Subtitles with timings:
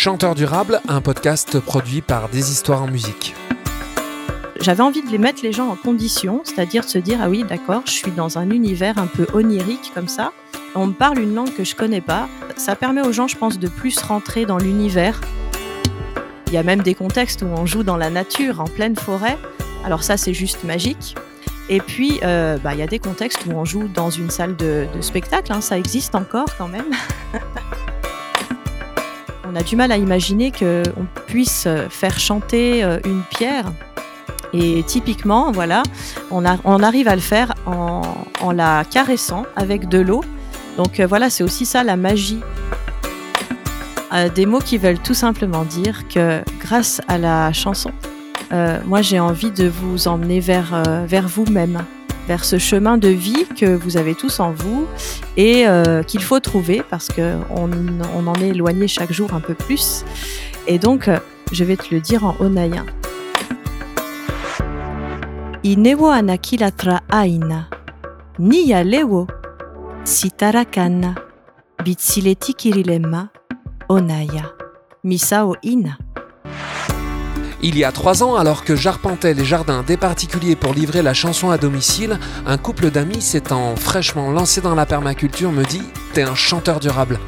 [0.00, 3.34] Chanteur durable, un podcast produit par Des Histoires en musique.
[4.60, 7.42] J'avais envie de les mettre les gens en condition, c'est-à-dire de se dire ah oui
[7.42, 10.30] d'accord, je suis dans un univers un peu onirique comme ça.
[10.76, 12.28] On me parle une langue que je connais pas.
[12.56, 15.20] Ça permet aux gens, je pense, de plus rentrer dans l'univers.
[16.46, 19.36] Il y a même des contextes où on joue dans la nature, en pleine forêt.
[19.84, 21.16] Alors ça, c'est juste magique.
[21.70, 24.54] Et puis, euh, bah, il y a des contextes où on joue dans une salle
[24.54, 25.52] de, spectacle.
[25.52, 25.60] Hein.
[25.60, 26.92] ça existe encore quand même.
[29.50, 33.72] on a du mal à imaginer qu'on puisse faire chanter euh, une pierre
[34.52, 35.82] et typiquement, voilà,
[36.30, 40.22] on, arrive à le faire en, la caressant avec de l'eau.
[40.76, 42.40] Donc euh, voilà, c'est aussi ça la magie.
[44.14, 47.90] Euh, des mots qui veulent tout simplement dire que grâce à la chanson,
[48.52, 51.84] euh, moi j'ai envie de vous emmener vers vous-même,
[52.28, 54.86] vers ce chemin de vie que vous avez tous en vous
[55.38, 55.64] et
[56.06, 57.70] qu'il faut trouver parce qu'on
[58.14, 60.04] on en est éloigné chaque jour un peu plus.
[60.66, 61.08] Et donc,
[61.50, 62.84] je vais te le dire en onaïen.
[65.64, 67.68] Inewo anakilatra aina,
[70.04, 71.14] sitarakana,
[71.84, 73.28] bitsileti kirilema,
[73.88, 74.52] onaya,
[75.04, 75.98] misao ina.
[77.60, 81.12] Il y a trois ans, alors que j'arpentais les jardins des particuliers pour livrer la
[81.12, 86.22] chanson à domicile, un couple d'amis s'étant fraîchement lancé dans la permaculture me dit T'es
[86.22, 87.18] un chanteur durable.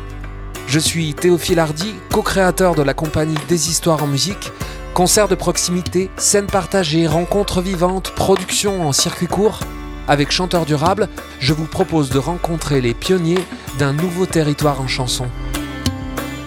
[0.68, 4.52] Je suis Théophile Hardy, co-créateur de la compagnie Des Histoires en musique,
[4.94, 9.60] Concerts de proximité, scènes partagées, rencontres vivantes, production en circuit court.
[10.06, 11.08] Avec Chanteur Durable,
[11.40, 13.44] je vous propose de rencontrer les pionniers
[13.78, 15.26] d'un nouveau territoire en chanson.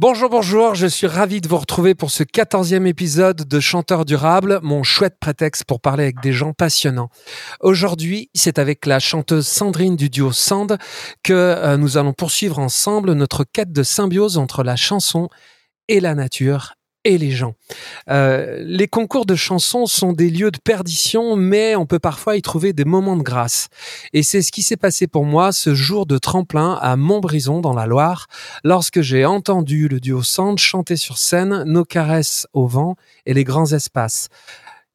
[0.00, 4.58] Bonjour, bonjour, je suis ravi de vous retrouver pour ce quatorzième épisode de Chanteur durable,
[4.60, 7.10] mon chouette prétexte pour parler avec des gens passionnants.
[7.60, 10.78] Aujourd'hui, c'est avec la chanteuse Sandrine du duo Sand
[11.22, 15.28] que euh, nous allons poursuivre ensemble notre quête de symbiose entre la chanson
[15.86, 16.74] et la nature
[17.04, 17.54] et les gens.
[18.10, 22.42] Euh, les concours de chansons sont des lieux de perdition, mais on peut parfois y
[22.42, 23.68] trouver des moments de grâce.
[24.12, 27.74] Et c'est ce qui s'est passé pour moi ce jour de tremplin à Montbrison dans
[27.74, 28.26] la Loire,
[28.64, 33.44] lorsque j'ai entendu le duo Sand chanter sur scène Nos caresses au vent et les
[33.44, 34.28] grands espaces.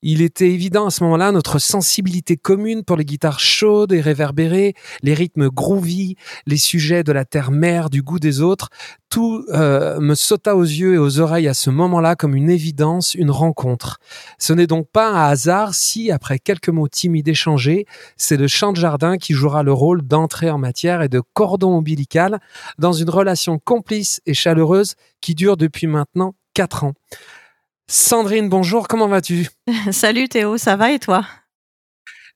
[0.02, 4.74] Il était évident à ce moment-là notre sensibilité commune pour les guitares chaudes et réverbérées,
[5.02, 6.16] les rythmes groovy,
[6.48, 8.70] les sujets de la terre-mère, du goût des autres.
[9.10, 13.14] Tout euh, me sauta aux yeux et aux oreilles à ce moment-là comme une évidence,
[13.14, 14.00] une rencontre.
[14.38, 17.86] Ce n'est donc pas un hasard si, après quelques mots timides échangés,
[18.16, 21.74] c'est le chant de jardin qui jouera le rôle d'entrée en matière et de cordon
[21.76, 22.40] ombilical
[22.78, 26.94] dans une relation complice et chaleureuse qui dure depuis maintenant quatre ans.
[27.92, 29.48] Sandrine, bonjour, comment vas-tu?
[29.92, 31.26] Salut Théo, ça va et toi?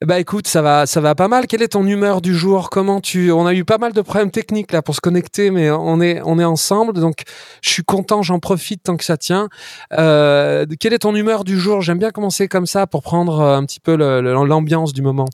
[0.04, 1.46] Bah écoute, ça va, ça va pas mal.
[1.46, 2.72] Quelle est ton humeur du jour?
[2.72, 5.70] Comment tu On a eu pas mal de problèmes techniques là pour se connecter, mais
[5.70, 7.22] on est, on est ensemble, donc
[7.62, 8.24] je suis content.
[8.24, 9.48] J'en profite tant que ça tient.
[9.92, 11.84] Euh, quelle est ton humeur du jour?
[11.84, 15.28] J'aime bien commencer comme ça pour prendre euh, un petit peu l'ambiance du moment.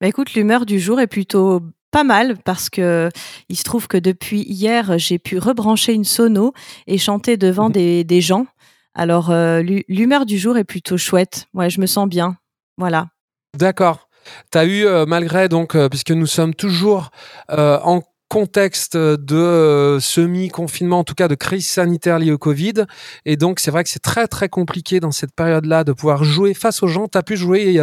[0.00, 3.08] Bah écoute, l'humeur du jour est plutôt pas mal parce que
[3.48, 6.52] il se trouve que depuis hier, j'ai pu rebrancher une sono
[6.86, 7.72] et chanter devant mhm.
[7.72, 8.46] des, des gens.
[8.94, 11.46] Alors, euh, l'humeur du jour est plutôt chouette.
[11.52, 12.36] Ouais, je me sens bien.
[12.78, 13.08] Voilà.
[13.56, 14.08] D'accord.
[14.52, 17.10] Tu as eu, euh, malgré, donc, euh, puisque nous sommes toujours
[17.48, 18.02] en
[18.34, 22.84] contexte de semi-confinement, en tout cas de crise sanitaire liée au Covid.
[23.26, 26.52] Et donc, c'est vrai que c'est très, très compliqué dans cette période-là de pouvoir jouer
[26.52, 27.06] face aux gens.
[27.06, 27.80] Tu as pu jouer,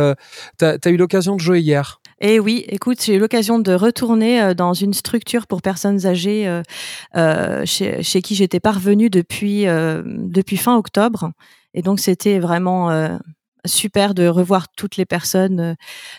[0.59, 2.01] tu as, eu l'occasion de jouer hier.
[2.19, 6.47] Et oui, écoute, j'ai eu l'occasion de retourner euh, dans une structure pour personnes âgées
[6.47, 6.61] euh,
[7.15, 11.31] euh, chez, chez, qui j'étais parvenue depuis, depuis fin octobre.
[11.73, 13.17] Et donc, c'était vraiment
[13.65, 15.75] super de revoir toutes les personnes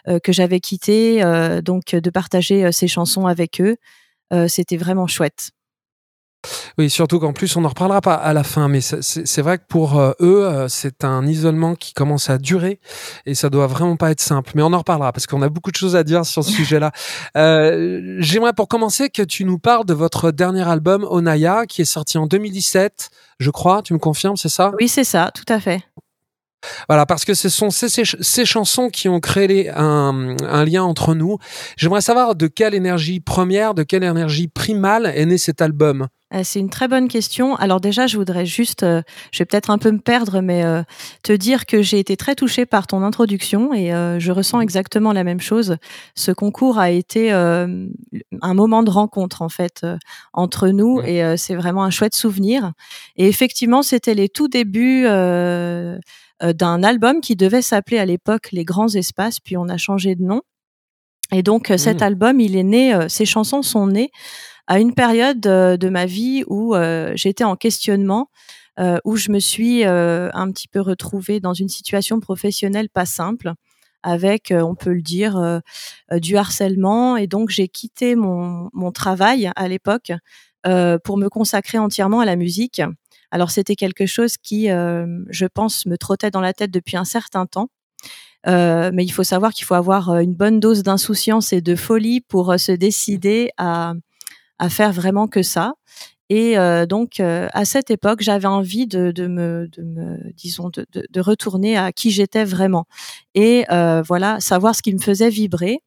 [0.06, 1.22] que j'avais quittées,
[1.62, 3.76] donc de partager ces chansons avec eux.
[4.48, 5.52] C'était vraiment chouette.
[6.78, 9.64] Oui, surtout qu'en plus, on n'en reparlera pas à la fin, mais c'est vrai que
[9.68, 12.80] pour euh, eux, euh, c'est un isolement qui commence à durer
[13.26, 14.52] et ça doit vraiment pas être simple.
[14.54, 16.92] Mais on en reparlera parce qu'on a beaucoup de choses à dire sur ce sujet-là.
[17.36, 21.86] Euh, J'aimerais pour commencer que tu nous parles de votre dernier album, Onaya, qui est
[21.86, 23.82] sorti en 2017, je crois.
[23.82, 24.72] Tu me confirmes, c'est ça?
[24.80, 25.82] Oui, c'est ça, tout à fait.
[26.88, 31.14] Voilà, parce que ce sont ces, ces, chansons qui ont créé un, un lien entre
[31.14, 31.38] nous.
[31.76, 36.08] J'aimerais savoir de quelle énergie première, de quelle énergie primale est né cet album?
[36.34, 37.56] Euh, c'est une très bonne question.
[37.56, 40.82] Alors déjà, je voudrais juste, euh, je vais peut-être un peu me perdre, mais euh,
[41.22, 44.62] te dire que j'ai été très touchée par ton introduction et je ressens mmh.
[44.62, 45.76] exactement la même chose.
[46.14, 49.86] Ce concours a été un moment de rencontre en fait
[50.32, 52.72] entre nous et c'est vraiment un chouette souvenir.
[53.16, 55.06] Et effectivement, c'était les tout débuts
[56.42, 60.22] d'un album qui devait s'appeler à l'époque Les Grands Espaces, puis on a changé de
[60.22, 60.42] nom.
[61.32, 62.04] Et donc cet mmh.
[62.04, 64.10] album, il est né, ces chansons sont nées
[64.66, 68.28] à une période euh, de ma vie où euh, j'étais en questionnement,
[68.78, 73.52] euh, où je me suis un petit peu retrouvée dans une situation professionnelle pas simple
[74.04, 75.60] avec, on peut le dire,
[76.10, 77.16] du harcèlement.
[77.16, 80.10] Et donc, j'ai quitté mon, mon, travail à l'époque
[80.64, 82.82] pour me consacrer entièrement à la musique.
[83.32, 87.46] Alors, c'était quelque chose qui, je pense, me trottait dans la tête depuis un certain
[87.46, 87.68] temps.
[88.46, 92.54] mais il faut savoir qu'il faut avoir une bonne dose d'insouciance et de folie pour
[92.60, 93.94] se décider à,
[94.60, 95.74] à faire vraiment que ça.
[96.34, 100.70] Et euh, donc, euh, à cette époque, j'avais envie de, de, me, de me, disons,
[100.70, 102.86] de, de, retourner à qui j'étais vraiment.
[103.34, 105.80] Et euh, voilà, savoir ce qui me faisait vibrer.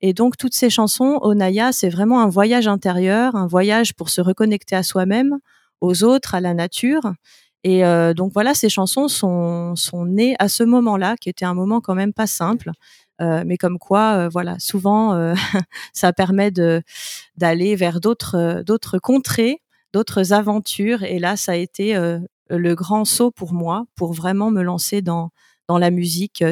[0.00, 4.20] Et donc, toutes ces chansons, Onaya, c'est vraiment un voyage intérieur, un voyage pour se
[4.20, 5.38] reconnecter à soi-même,
[5.80, 7.12] aux autres, à la nature.
[7.64, 7.82] Et
[8.14, 11.94] donc, voilà, ces chansons sont, sont nées à ce moment-là, qui était un moment quand
[11.94, 12.70] même pas simple.
[13.20, 15.34] Euh, mais comme quoi, euh, voilà, souvent, euh,
[15.92, 16.82] ça permet de
[17.36, 19.60] d'aller vers d'autres d'autres contrées,
[19.92, 21.02] d'autres aventures.
[21.02, 21.94] Et là, ça a été
[22.50, 25.30] le grand saut pour moi, pour vraiment me lancer dans
[25.68, 26.44] dans la musique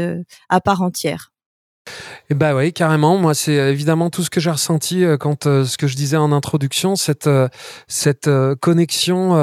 [0.49, 1.33] à part entière.
[2.31, 3.17] Eh ben oui, carrément.
[3.17, 6.97] Moi, c'est évidemment tout ce que j'ai ressenti quand ce que je disais en introduction,
[6.97, 7.31] cette
[7.87, 8.31] cette
[8.61, 9.35] connexion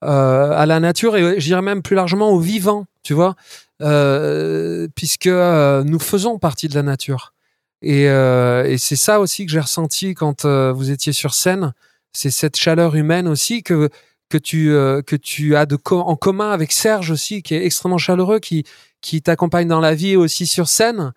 [0.00, 2.86] à la nature et je dirais même plus largement au vivant.
[3.02, 3.34] Tu vois,
[3.82, 7.34] euh, puisque euh, nous faisons partie de la nature.
[7.82, 11.72] Et, euh, et c'est ça aussi que j'ai ressenti quand vous étiez sur scène.
[12.12, 13.88] C'est cette chaleur humaine aussi que
[14.32, 14.68] que tu
[15.06, 18.64] que tu as de en commun avec Serge aussi, qui est extrêmement chaleureux, qui
[19.00, 21.12] qui t'accompagne dans la vie aussi sur scène,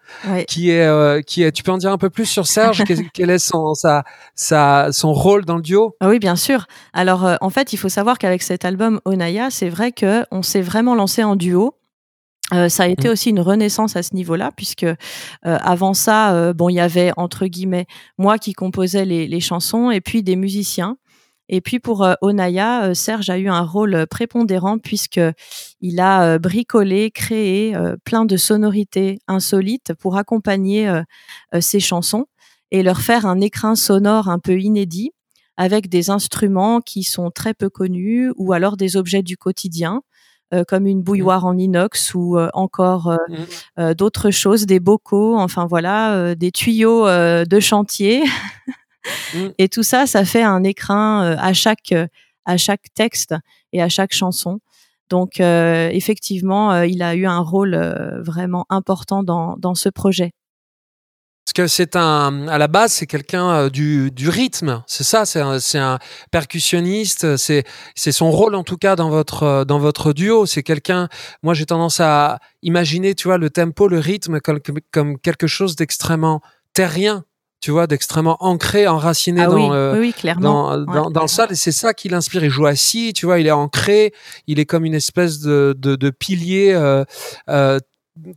[0.47, 1.51] qui est qui est.
[1.51, 2.83] Tu peux en dire un peu plus sur Serge?
[3.13, 4.03] Quel est son sa,
[4.35, 5.95] sa son rôle dans le duo?
[6.01, 6.65] Ah Oui, bien sûr.
[6.93, 10.61] Alors en fait, il faut savoir qu'avec cet album Onaya, c'est vrai que on s'est
[10.61, 11.75] vraiment lancé en duo.
[12.53, 13.11] Euh, ça a été mmh.
[13.11, 14.95] aussi une renaissance à ce niveau-là, puisque euh,
[15.43, 17.87] avant ça, euh, bon, il y avait entre guillemets
[18.19, 20.97] moi qui composais les, les, chansons et puis des musiciens.
[21.47, 25.21] Et puis pour Onaya, Serge a eu un rôle prépondérant puisque
[25.79, 30.91] il a bricolé, créé plein de sonorités insolites pour accompagner
[31.59, 32.25] ces chansons
[32.71, 35.11] et leur faire un écrin sonore un peu inédit
[35.57, 40.01] avec des instruments qui sont très peu connus ou alors des objets du quotidien.
[40.53, 41.47] Euh, comme une bouilloire mmh.
[41.47, 43.17] en inox ou euh, encore euh,
[43.79, 43.93] mmh.
[43.95, 48.23] d'autres choses, des bocaux, enfin voilà, des tuyaux de chantier.
[49.33, 49.47] Mmh.
[49.57, 51.93] Et tout ça, ça fait un écrin à chaque
[52.45, 53.33] à chaque texte
[53.73, 54.59] et à chaque chanson.
[55.09, 57.75] Donc effectivement, il a eu un rôle
[58.23, 60.31] vraiment important dans, dans ce projet.
[61.45, 64.83] Parce que c'est un, à la base, c'est quelqu'un euh, du, du rythme.
[64.87, 65.99] C'est ça, c'est un,
[66.31, 67.37] percussionniste.
[67.37, 70.47] C'est, c'est son rôle en tout cas dans votre, euh, dans votre duo.
[70.47, 71.07] C'est quelqu'un.
[71.43, 74.59] Moi, j'ai tendance à imaginer, tu vois, le tempo, le rythme comme,
[74.91, 76.41] comme quelque chose d'extrêmement
[76.73, 77.23] terrien.
[77.65, 80.77] Tu vois, d'extrêmement ancré, enraciné ah dans, oui, oui, clairement.
[80.77, 81.47] dans, dans, le sol.
[81.49, 82.43] Et c'est ça qui l'inspire.
[82.43, 84.13] Il joue assis, tu vois, il est ancré.
[84.45, 86.73] Il est comme une espèce de, de, de pilier.
[86.75, 87.03] Euh,
[87.49, 87.79] euh,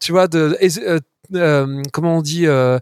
[0.00, 1.00] tu vois, de, euh,
[1.34, 2.78] euh, comment on dit, euh,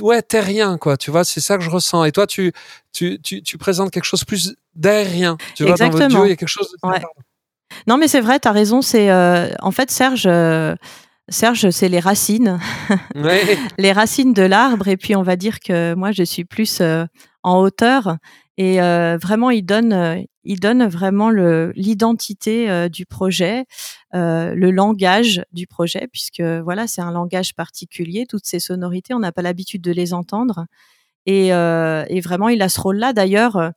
[0.00, 0.96] ouais, terrien, quoi.
[0.96, 2.04] Tu vois, c'est ça que je ressens.
[2.04, 2.52] Et toi, tu,
[2.92, 5.38] tu, tu, tu présentes quelque chose plus d'aérien.
[5.56, 6.70] Tu vois, dans votre duo, il y a quelque chose.
[6.70, 6.88] De...
[7.88, 8.80] Non, mais c'est vrai, tu as raison.
[8.80, 9.10] C'est
[9.60, 10.28] en fait Serge.
[11.30, 12.58] Serge, c'est les racines,
[13.78, 14.88] les racines de l'arbre.
[14.88, 16.82] Et puis, on va dire que moi, je suis plus
[17.42, 18.18] en hauteur.
[18.60, 23.64] Et euh, vraiment, il donne, euh, il donne vraiment l'identité euh, du projet,
[24.12, 28.26] le langage du projet, puisque voilà, c'est un langage particulier.
[28.28, 30.66] Toutes ces sonorités, on n'a pas l'habitude de les entendre.
[31.24, 33.12] Et, et, vraiment, il a ce rôle-là.
[33.12, 33.72] D'ailleurs,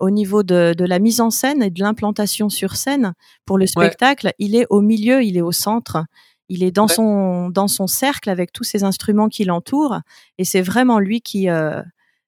[0.00, 3.12] au niveau de, de, la mise en scène et de l'implantation sur scène
[3.44, 6.04] pour le spectacle, il est au milieu, il est au centre.
[6.48, 10.00] Il est dans son dans son cercle avec tous ces instruments qui l'entourent,
[10.38, 11.48] et c'est vraiment lui qui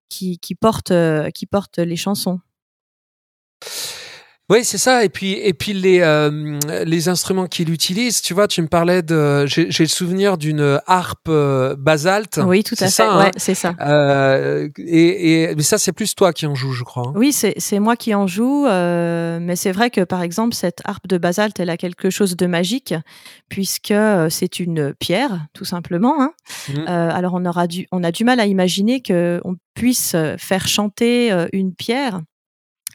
[0.09, 2.41] qui, qui, porte, euh, qui porte les chansons.
[4.49, 5.05] Oui, c'est ça.
[5.05, 9.03] Et puis, et puis les, euh, les instruments qu'il utilise, tu vois, tu me parlais
[9.03, 9.45] de.
[9.47, 12.39] J'ai le souvenir d'une harpe euh, basalte.
[12.45, 12.91] Oui, tout à fait.
[12.91, 13.75] Ça, ouais, hein c'est ça.
[13.81, 17.09] Euh, et, et mais ça, c'est plus toi qui en joues, je crois.
[17.09, 17.13] hein.
[17.17, 21.09] Oui, c'est moi qui en joue, euh, mais c'est vrai que par exemple, cette harpe
[21.09, 22.95] de basalte, elle a quelque chose de magique,
[23.49, 26.23] puisque euh, c'est une pierre, tout simplement.
[26.23, 26.33] Hein.
[26.71, 31.47] Euh, alors, on, aura du, on a du mal à imaginer qu'on puisse faire chanter
[31.53, 32.21] une pierre.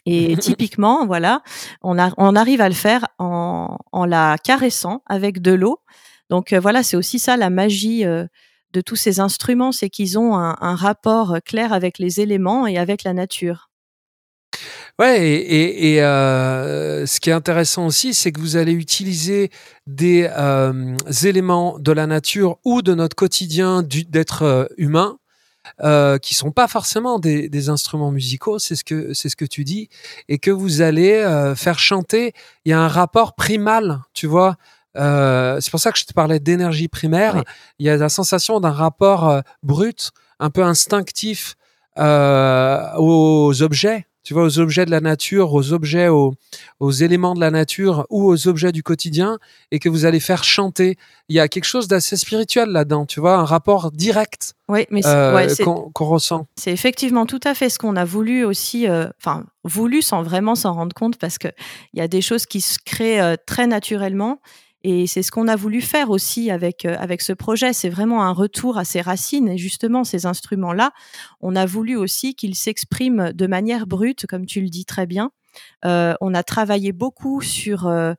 [0.06, 1.42] Et typiquement, voilà,
[1.82, 5.80] on, a, on arrive à le faire en, en la caressant avec de l'eau.
[6.30, 8.26] Donc euh, voilà, c'est aussi ça la magie euh,
[8.74, 12.78] de tous ces instruments, c'est qu'ils ont un, un rapport clair avec les éléments et
[12.78, 13.72] avec la nature.
[15.00, 19.50] Ouais, et, et, et, euh, ce qui est intéressant aussi, c'est que vous allez utiliser
[19.88, 25.18] des euh, éléments de la nature ou de notre quotidien d'être euh, humain,
[25.82, 29.46] euh, qui sont pas forcément des, des instruments musicaux, c'est ce que c'est ce que
[29.46, 29.90] tu dis,
[30.28, 32.34] et que vous allez euh, faire chanter.
[32.66, 34.58] Il y a un rapport primal, tu vois.
[34.98, 37.36] Euh, c'est pour ça que je te parlais d'énergie primaire.
[37.36, 37.42] Oui.
[37.80, 41.56] Il y a la sensation d'un rapport euh, brut, un peu instinctif
[41.98, 46.36] aux objets, tu vois, aux objets de la nature, aux objets, aux,
[46.80, 49.40] aux éléments de la nature ou aux objets du quotidien,
[49.72, 50.98] et que vous allez faire chanter.
[51.30, 55.06] Il y a quelque chose d'assez spirituel là-dedans, tu vois, un rapport direct Oui, mais
[55.06, 56.48] euh, ouais, qu'on ressent.
[56.56, 60.56] c'est effectivement tout à fait ce qu'on a voulu aussi, euh, enfin voulu sans vraiment
[60.56, 61.48] s'en rendre compte, parce que
[61.94, 64.40] il y a des choses qui se créent euh, très naturellement.
[64.84, 67.72] Et c'est ce qu'on a voulu faire aussi avec euh, avec ce projet.
[67.74, 70.92] C'est vraiment un retour à ses racines et justement ces instruments-là,
[71.40, 75.30] on a voulu aussi qu'ils s'expriment de manière brute, comme tu le dis très bien.
[75.86, 78.14] Euh, on a travaillé beaucoup sur euh,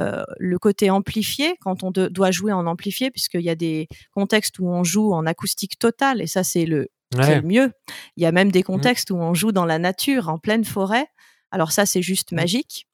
[0.00, 3.86] euh, le côté amplifié quand on de- doit jouer en amplifié, puisqu'il y a des
[4.12, 7.36] contextes où on joue en acoustique totale et ça c'est le c'est Ouais.
[7.36, 7.70] le mieux.
[8.16, 11.06] Il y a même des contextes où on joue dans la nature, en pleine forêt.
[11.50, 12.36] Alors ça, c'est juste Mm.
[12.36, 12.86] magique.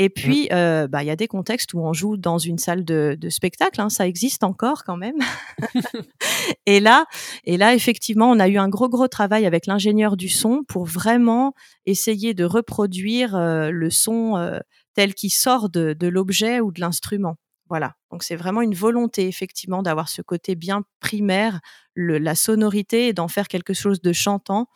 [0.00, 2.84] Et puis, euh, bah, il y a des contextes où on joue dans une salle
[2.84, 3.80] de, de spectacle.
[3.80, 5.16] hein, ça existe encore quand même.
[6.66, 7.06] et là,
[7.44, 10.84] et là, effectivement, on a eu un gros gros travail avec l'ingénieur du son pour
[10.84, 11.54] vraiment
[11.86, 14.58] essayer de reproduire euh, le son euh,
[14.94, 17.36] tel qu'il sort de, de l'objet ou de l'instrument.
[17.68, 17.94] Voilà.
[18.10, 21.60] Donc c'est vraiment une volonté effectivement d'avoir ce côté bien primaire,
[21.94, 24.68] le- la sonorité et d'en faire quelque chose de chantant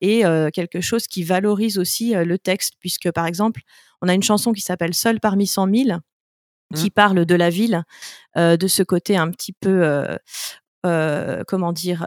[0.00, 3.60] et euh, quelque chose qui valorise aussi euh, le texte, puisque par exemple,
[4.02, 6.00] on a une chanson qui s'appelle Seul parmi cent mille,
[6.74, 7.82] qui parle de la ville,
[8.36, 10.16] euh, de ce côté un petit peu, euh,
[10.86, 12.06] euh, comment dire,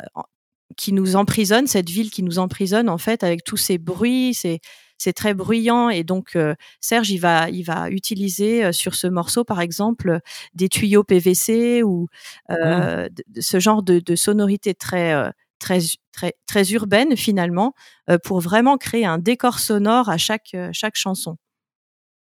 [0.77, 4.60] qui nous emprisonne, cette ville qui nous emprisonne en fait avec tous ces bruits, c'est
[4.98, 9.08] c'est très bruyant et donc euh, Serge il va il va utiliser euh, sur ce
[9.08, 10.20] morceau par exemple
[10.53, 12.08] des tuyaux PVC ou
[12.51, 15.30] euh, de- de ce genre de, de sonorité très euh,
[15.62, 15.80] très
[16.12, 17.74] très très urbaine finalement
[18.10, 21.38] euh, pour vraiment créer un décor sonore à chaque euh, chaque chanson.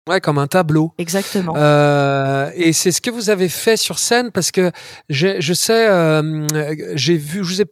[0.10, 0.94] Ouais, comme un tableau.
[0.98, 1.54] Exactement.
[1.56, 4.72] Euh, et c'est ce que vous avez fait sur scène parce que
[5.10, 6.46] je sais, euh,
[6.96, 7.66] j'ai vu, je vous ai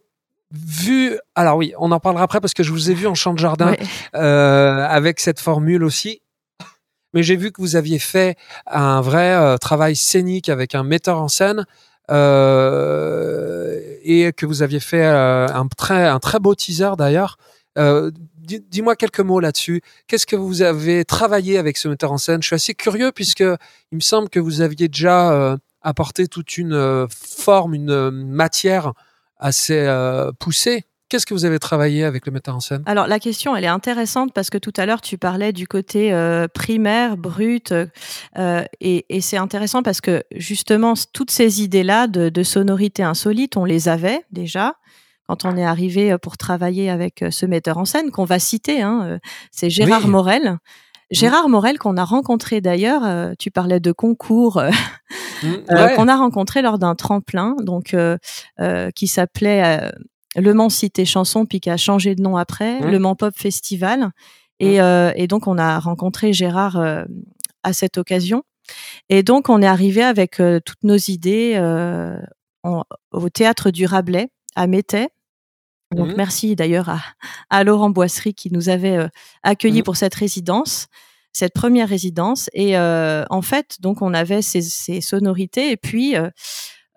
[0.50, 1.18] vu.
[1.34, 3.38] Alors oui, on en parlera après parce que je vous ai vu en chant de
[3.38, 3.74] jardin
[4.14, 6.22] euh, avec cette formule aussi.
[7.12, 11.28] Mais j'ai vu que vous aviez fait un vrai travail scénique avec un metteur en
[11.28, 11.66] scène
[14.04, 17.36] et que vous aviez fait euh, un très un très beau teaser d'ailleurs.
[17.78, 19.80] Euh, dis- Dis-moi quelques mots là-dessus.
[20.06, 22.42] Qu'est-ce que vous avez travaillé avec ce metteur en scène?
[22.42, 26.58] Je suis assez curieux puisque il me semble que vous aviez déjà euh, apporté toute
[26.58, 28.92] une euh, forme, une euh, matière
[29.38, 30.84] assez euh, poussée.
[31.12, 32.82] Qu'est-ce que vous avez travaillé avec le metteur en scène?
[32.86, 36.10] Alors la question, elle est intéressante parce que tout à l'heure tu parlais du côté
[36.10, 42.30] euh, primaire, brut, euh, et, et c'est intéressant parce que justement toutes ces idées-là de,
[42.30, 44.76] de sonorité insolite, on les avait déjà
[45.28, 48.80] quand on est arrivé euh, pour travailler avec ce metteur en scène qu'on va citer.
[48.80, 49.18] Hein,
[49.50, 50.10] c'est Gérard Oui.
[50.10, 50.56] Morel.
[51.10, 53.04] Gérard Morel qu'on a rencontré d'ailleurs.
[53.04, 54.56] euh, tu parlais de concours.
[54.56, 54.70] euh,
[55.42, 55.94] Mmh, euh, ouais.
[55.96, 57.96] qu'on a rencontré lors d'un tremplin, donc
[58.94, 59.90] qui s'appelait
[60.36, 62.90] Le Mans Cité Chanson, puis qui a changé de nom après, Mmh.
[62.90, 64.10] le Mans Pop Festival.
[64.60, 67.04] Et, euh, et donc on a rencontré Gérard euh,
[67.64, 68.44] à cette occasion.
[69.08, 72.16] Et donc on est arrivé avec euh, toutes nos idées euh,
[72.62, 75.08] en- au théâtre du Rabelais à Métais.
[75.94, 76.14] Donc Mhm.
[76.16, 77.00] merci d'ailleurs à,
[77.50, 79.08] à Laurent Boisserie qui nous avait euh,
[79.42, 80.86] accueillis pour cette résidence,
[81.32, 82.48] cette première résidence.
[82.54, 86.14] Et euh, en fait, donc on avait ces, ces sonorités et puis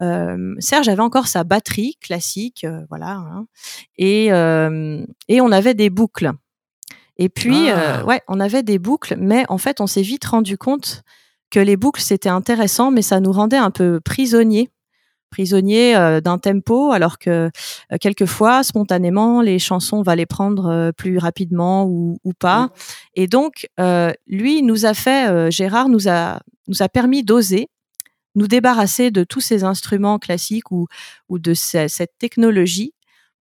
[0.01, 3.47] euh, euh, Serge avait encore sa batterie classique, euh, voilà, hein,
[3.97, 6.31] et euh, et on avait des boucles.
[7.17, 7.99] Et puis Ah.
[8.01, 11.03] euh, ouais, on avait des boucles, mais en fait on s'est vite rendu compte
[11.49, 14.69] que les boucles c'était intéressant, mais ça nous rendait un peu prisonniers
[15.31, 17.49] prisonniers d'un tempo, alors que
[17.99, 22.69] quelquefois, spontanément, les chansons, on va les prendre plus rapidement ou, ou pas.
[23.15, 23.67] Et donc,
[24.27, 27.67] lui, nous a fait, Gérard nous a nous a permis d'oser
[28.35, 30.87] nous débarrasser de tous ces instruments classiques ou,
[31.29, 32.93] ou de cette technologie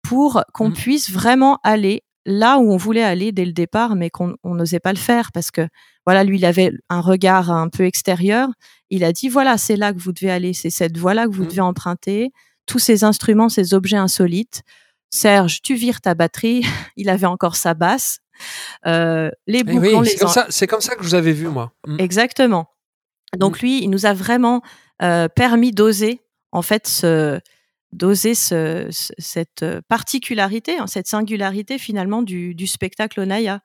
[0.03, 0.75] pour qu'on mmh.
[0.75, 4.93] puisse vraiment aller là où on voulait aller dès le départ, mais qu'on n'osait pas
[4.93, 5.67] le faire parce que
[6.07, 8.49] voilà, lui, il avait un regard un peu extérieur.
[8.91, 11.45] Il a dit voilà, c'est là que vous devez aller, c'est cette voie-là que vous
[11.45, 11.49] mmh.
[11.49, 12.33] devez emprunter.
[12.67, 14.63] Tous ces instruments, ces objets insolites.
[15.11, 16.65] Serge, tu vires ta batterie.
[16.97, 18.21] il avait encore sa basse.
[18.87, 21.33] Euh, les eh boucles, oui, c'est comme, ça, c'est comme ça que je vous avais
[21.33, 21.73] vu moi.
[21.87, 22.01] Mmh.
[22.01, 22.69] Exactement.
[23.37, 24.63] Donc lui, il nous a vraiment
[24.99, 26.21] permis d'oser
[26.53, 27.41] en fait ce,
[27.95, 33.61] d'oser ce, cette particularité, hein, cette singularité finalement du, du spectacle Onaya.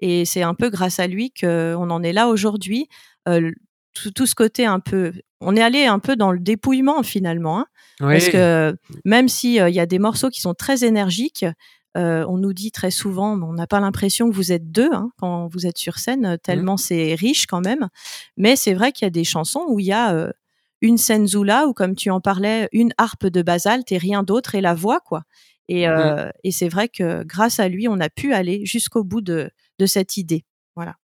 [0.00, 2.88] Et c'est un peu grâce à lui qu'on en est là aujourd'hui.
[3.28, 3.52] Euh,
[4.14, 7.66] tout, ce côté un peu, on est allé un peu dans le dépouillement finalement, hein,
[8.00, 11.46] parce que même si il y a des morceaux qui sont très énergiques,
[11.96, 15.10] euh, on nous dit très souvent, on n'a pas l'impression que vous êtes deux hein,
[15.16, 16.78] quand vous êtes sur scène, tellement mmh.
[16.78, 17.88] c'est riche quand même.
[18.36, 20.32] Mais c'est vrai qu'il y a des chansons où il y a
[20.84, 24.60] une senzula ou comme tu en parlais, une harpe de basalte et rien d'autre et
[24.60, 25.22] la voix quoi.
[25.68, 29.22] Et, euh, et c'est vrai que grâce à lui, on a pu aller jusqu'au bout
[29.22, 30.44] de, de cette idée.
[30.76, 30.96] Voilà.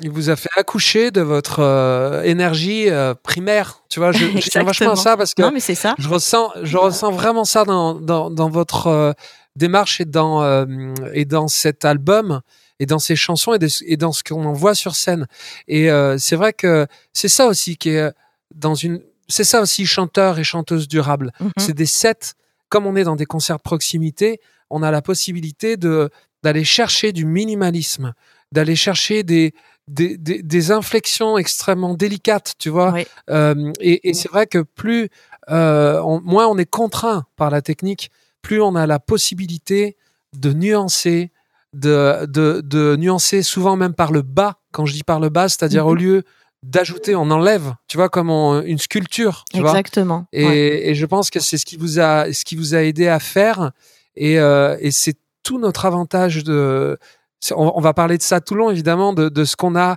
[0.00, 3.82] Il vous a fait accoucher de votre euh, énergie euh, primaire.
[3.88, 5.96] Tu vois, je, je tiens vachement à ça parce que non, mais c'est ça.
[5.98, 9.16] je ressens, je ressens vraiment ça dans, dans, dans votre
[9.56, 10.66] démarche et dans,
[11.12, 12.42] et dans cet album
[12.78, 15.26] et dans ses chansons et, et dans ce qu'on en voit sur scène.
[15.66, 18.12] Et c'est vrai que c'est ça aussi qui est
[18.54, 21.32] dans une c'est ça aussi, chanteur et chanteuse durable.
[21.40, 21.50] Mhm.
[21.58, 22.34] C'est des sets,
[22.68, 24.40] comme on est dans des concerts de proximité,
[24.70, 26.10] on a la possibilité de
[26.42, 28.14] d'aller chercher du minimalisme,
[28.52, 29.52] d'aller chercher des,
[29.88, 32.94] des, des, inflexions extrêmement délicates, tu vois.
[33.30, 35.08] Euh, et, c'est vrai que plus,
[35.50, 38.10] euh, moins on est contraint par la technique,
[38.42, 39.96] plus on a la possibilité
[40.34, 41.32] de nuancer,
[41.72, 44.58] de, de, de nuancer souvent même par le bas.
[44.72, 45.90] Quand je dis par le bas, c'est-à-dire mhm.
[45.90, 46.22] au lieu
[46.66, 49.44] d'ajouter, on enlève, tu vois, comme une sculpture.
[49.52, 50.26] Tu Exactement.
[50.32, 53.08] et, et, je pense que c'est ce qui vous a, ce qui vous a aidé
[53.08, 53.72] à faire.
[54.16, 56.98] Et, euh, et c'est tout notre avantage de.
[57.54, 59.96] On, va parler de ça tout le long, évidemment, de, de ce qu'on a.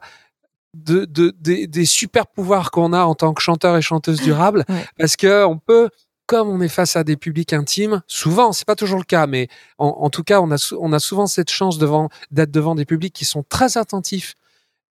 [0.75, 4.65] De, de, des super pouvoirs qu'on a en tant que chanteur et chanteuse durable,
[4.99, 5.89] parce que on peut,
[6.27, 9.47] comme on est face à des publics intimes, souvent, c'est pas toujours le cas, mais
[9.79, 12.85] en, en tout cas, on a, on a souvent cette chance devant d'être devant des
[12.85, 14.35] publics qui sont très attentifs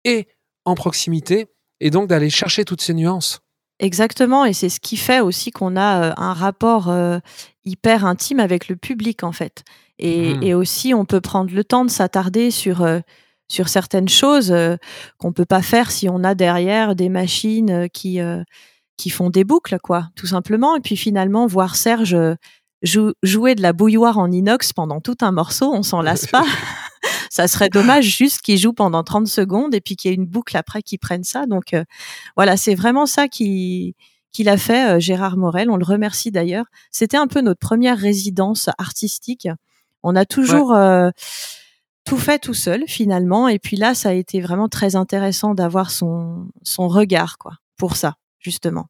[0.06, 0.28] et
[0.66, 1.48] en proximité
[1.80, 3.42] et donc d'aller chercher toutes ces nuances.
[3.80, 7.20] Exactement, et c'est ce qui fait aussi qu'on a euh, un rapport euh,
[7.64, 9.64] hyper intime avec le public en fait.
[10.00, 10.44] Et, mmh.
[10.44, 13.00] et, aussi, on peut prendre le temps de s'attarder sur euh,
[13.48, 14.56] sur certaines choses
[15.18, 18.20] qu'on peut pas faire si on a derrière des machines qui
[18.96, 20.76] qui font des boucles, quoi, tout simplement.
[20.76, 22.16] Et puis finalement, voir Serge
[22.84, 26.46] jouer de la bouilloire en inox pendant tout un morceau, on s'en lasse pas.
[27.30, 30.26] Ça serait dommage juste qu'il joue pendant 30 secondes et puis qu'il y ait une
[30.26, 31.46] boucle après qui prenne ça.
[31.46, 31.84] Donc euh,
[32.36, 33.96] voilà, c'est vraiment ça qui
[34.32, 35.70] qu'il a fait euh, Gérard Morel.
[35.70, 36.66] On le remercie d'ailleurs.
[36.92, 39.48] C'était un peu notre première résidence artistique.
[40.04, 41.10] On a toujours euh,
[42.06, 43.48] tout fait tout seul finalement.
[43.48, 47.96] Et puis là, ça a été vraiment très intéressant d'avoir son son regard quoi pour
[47.96, 48.88] ça justement.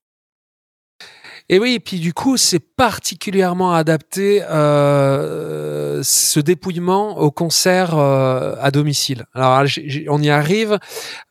[1.52, 8.56] Et oui, et puis du coup, c'est particulièrement adapté euh, ce dépouillement au concert euh,
[8.62, 9.26] à domicile.
[9.34, 9.66] Alors,
[10.10, 10.78] on y arrive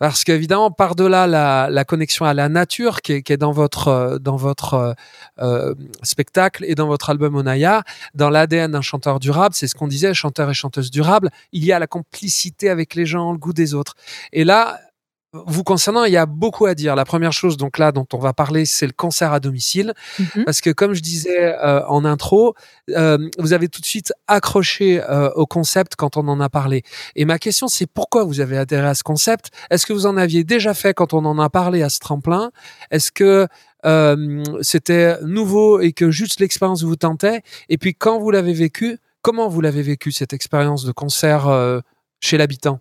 [0.00, 3.88] parce qu'évidemment, par-delà la, la, connexion à la nature qui est, qui est dans votre
[3.88, 4.96] euh, dans votre
[5.38, 9.87] euh, spectacle et dans votre album Onaya, dans l'ADN d'un chanteur durable, c'est ce qu'on
[9.87, 13.52] disait, chanteur et chanteuse durable, il y a la complicité avec les gens, le goût
[13.52, 13.94] des autres.
[14.33, 14.81] Et là,
[15.32, 16.96] vous concernant, il y a beaucoup à dire.
[16.96, 20.44] La première chose, donc là, dont on va parler, c'est le concert à domicile, mhm.
[20.44, 22.54] parce que comme je disais euh, en intro,
[22.90, 26.82] euh, vous avez tout de suite accroché euh, au concept quand on en a parlé.
[27.14, 29.50] Et ma question, c'est pourquoi vous avez adhéré à ce concept?
[29.70, 32.50] Est-ce que vous en aviez déjà fait quand on en a parlé à ce tremplin?
[32.90, 33.46] Est-ce que
[34.60, 37.42] c'était nouveau et que juste l'expérience vous tentait?
[37.68, 41.82] Et puis quand vous l'avez vécu, comment vous l'avez vécu cette expérience de concert
[42.20, 42.80] chez l'habitant?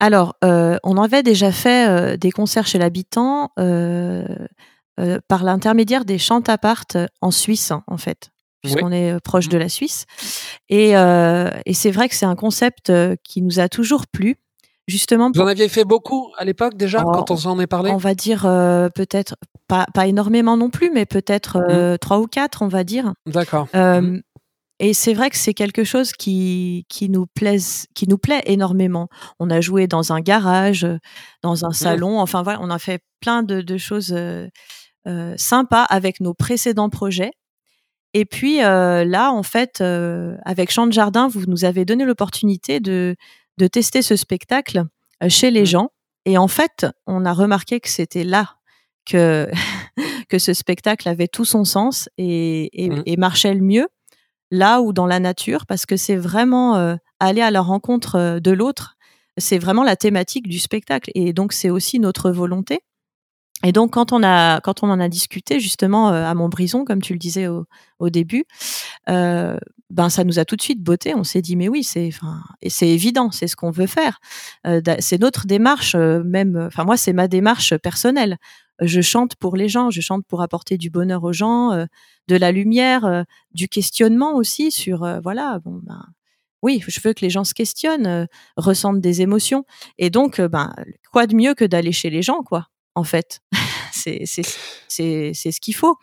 [0.00, 4.24] Alors, euh, on avait déjà fait euh, des concerts chez l'habitant euh,
[5.28, 6.86] par l'intermédiaire des chantapart
[7.20, 8.30] en Suisse, en fait,
[8.62, 9.50] puisqu'on est proche mmh.
[9.50, 10.06] de la Suisse.
[10.68, 10.92] Et,
[11.72, 14.36] c'est vrai que c'est un concept qui nous a toujours plu.
[14.88, 17.90] Justement, Vous en aviez fait beaucoup à l'époque déjà, oh, quand on s'en est parlé?
[17.90, 18.42] On va dire
[18.94, 19.36] peut-être,
[19.68, 21.98] pas, énormément non plus, mais peut-être mmh.
[21.98, 23.12] trois ou quatre, on va dire.
[23.26, 23.68] D'accord.
[23.74, 24.20] Mmh.
[24.80, 29.08] Et c'est vrai que c'est quelque chose qui, qui, nous plaise, qui nous plaît énormément.
[29.40, 30.86] On a joué dans un garage,
[31.42, 31.74] dans un mmh.
[31.74, 34.48] salon, enfin voilà, on a fait plein de, de choses euh,
[35.36, 37.32] sympa avec nos précédents projets.
[38.14, 43.16] Et puis là, en fait, avec Chant de Jardin, vous nous avez donné l'opportunité de,
[43.58, 44.84] de tester ce spectacle
[45.28, 45.66] chez les mmh.
[45.66, 45.90] gens.
[46.24, 48.56] Et en fait, on a remarqué que c'était là
[49.04, 49.50] que,
[50.28, 53.02] que ce spectacle avait tout son sens et, mmh.
[53.06, 53.88] et, marchait le mieux,
[54.50, 58.40] là ou dans la nature, parce que c'est vraiment euh, aller à la rencontre euh,
[58.40, 58.96] de l'autre.
[59.36, 61.10] C'est vraiment la thématique du spectacle.
[61.14, 62.80] Et donc, c'est aussi notre volonté.
[63.64, 67.02] Et donc, quand on a, quand on en a discuté justement euh, à Montbrison, comme
[67.02, 67.66] tu le disais au,
[67.98, 68.44] au début,
[69.90, 71.14] ben ça nous a tout de suite botté.
[71.14, 74.20] On s'est dit mais oui, c'est, enfin, c'est évident, c'est ce qu'on veut faire.
[74.98, 76.56] C'est notre démarche, même.
[76.66, 78.36] Enfin moi, c'est ma démarche personnelle.
[78.80, 81.86] Je chante pour les gens, je chante pour apporter du bonheur aux gens, euh,
[82.28, 85.58] de la lumière, du questionnement aussi sur voilà.
[85.64, 86.04] Bon ben
[86.62, 89.64] oui, je veux que les gens se questionnent, ressentent des émotions.
[89.96, 90.74] Et donc, ben,
[91.12, 93.40] quoi de mieux que d'aller chez les gens, quoi en fait?
[93.92, 95.96] c'est ce qu'il faut.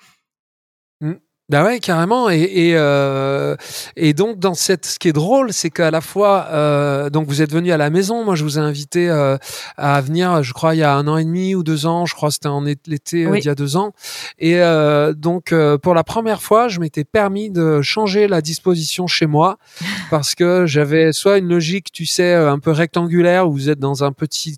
[1.48, 2.32] Bah ouais, carrément.
[2.32, 3.56] Et, et, euh,
[3.96, 7.44] et, donc, dans cette, ce qui est drôle, c'est qu'à la fois, euh, donc vous
[7.44, 8.26] êtes venu à la maison.
[8.26, 9.38] Moi, je vous ai invité euh,
[9.78, 12.08] à venir, je crois, il y a un an et demi ou deux ans.
[12.08, 13.94] Je crois c'était en l'été euh, il y a deux ans.
[14.40, 19.06] Et euh, donc, euh, pour la première fois, je m'étais permis de changer la disposition
[19.06, 19.60] chez moi
[20.10, 24.04] parce que j'avais soit une logique, tu sais, un peu rectangulaire où vous êtes dans
[24.04, 24.58] un petit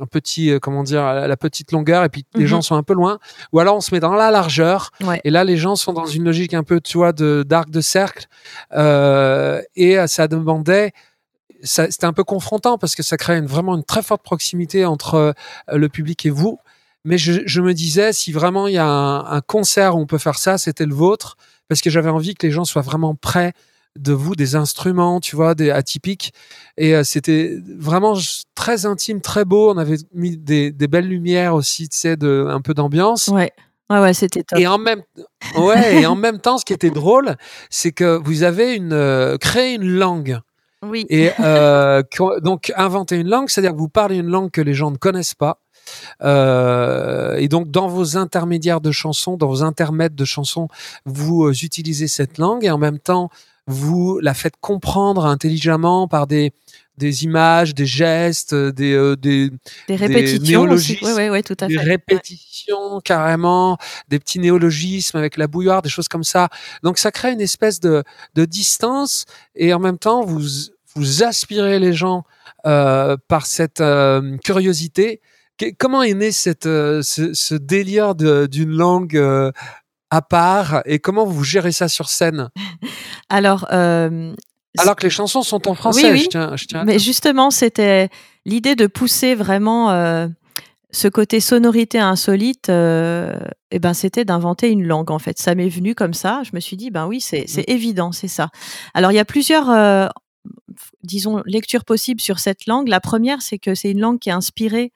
[0.00, 2.46] un petit euh, comment dire la petite longueur et puis les mhm.
[2.46, 3.18] gens sont un peu loin.
[3.52, 4.90] Ou alors on se met dans la largeur
[5.24, 7.80] et là les gens sont dans une logique un peu tu vois de d'arc de
[7.80, 8.26] cercle
[8.72, 10.92] euh, et euh, ça demandait
[11.62, 15.14] c'était un peu confrontant parce que ça crée une, vraiment une très forte proximité entre
[15.14, 15.32] euh,
[15.72, 16.58] le public et vous.
[17.04, 20.06] Mais je, je, me disais si vraiment il y a un, un concert où on
[20.06, 21.36] peut faire ça c'était le vôtre
[21.68, 23.52] parce que j'avais envie que les gens soient vraiment prêts
[23.98, 26.32] de vous des instruments, tu vois, des atypiques.
[26.76, 28.14] Et euh, c'était vraiment
[28.54, 29.72] très intime, très beau.
[29.72, 33.28] On avait mis des, belles lumières aussi, tu sais, de, un peu d'ambiance.
[33.28, 33.52] Ouais.
[33.88, 34.58] Ouais, ouais, c'était top.
[34.58, 35.02] Et en même,
[35.56, 37.36] ouais, et en même temps, ce qui était drôle,
[37.70, 40.40] c'est que vous avez une, euh, créé une langue.
[40.82, 41.06] Oui.
[41.08, 42.02] Et euh,
[42.42, 45.34] donc, inventer une langue, c'est-à-dire que vous parlez une langue que les gens ne connaissent
[45.34, 45.60] pas.
[46.22, 50.68] Euh, et donc, dans vos intermédiaires de chansons, dans vos intermèdes de chansons,
[51.04, 53.30] vous utilisez cette langue et en même temps,
[53.66, 56.52] vous la faites comprendre intelligemment par des
[56.96, 59.50] des images, des gestes, des euh, des,
[59.88, 60.98] des répétitions aussi.
[61.02, 63.76] Oui, oui, tout à des répétitions carrément,
[64.08, 66.48] des petits néologismes avec la bouilloire, des choses comme ça.
[66.82, 68.02] Donc ça crée une espèce de
[68.34, 70.42] de distance et en même temps vous
[70.94, 72.24] vous aspirez les gens
[72.66, 75.20] euh, par cette euh, curiosité.
[75.78, 77.02] comment est né cette ce,
[77.34, 79.52] ce, délire d'une langue
[80.10, 82.48] à part et comment vous gérez ça sur scène?
[83.28, 84.34] Alors, euh,
[84.78, 88.08] alors que les chansons sont en français, oui, Je, Mais justement, c'était
[88.44, 90.28] l'idée de pousser vraiment euh,
[90.90, 92.68] ce côté sonorité insolite.
[92.68, 93.38] Euh,
[93.70, 95.38] et ben, c'était d'inventer une langue en fait.
[95.38, 96.42] Ça m'est venu comme ça.
[96.44, 97.62] Je me suis dit, ben oui, c'est mmh.
[97.66, 98.50] évident, c'est ça.
[98.94, 100.10] Alors, il y a plusieurs,
[101.02, 102.88] disons, lectures possibles sur cette langue.
[102.88, 104.92] La première, c'est que c'est une langue qui est inspirée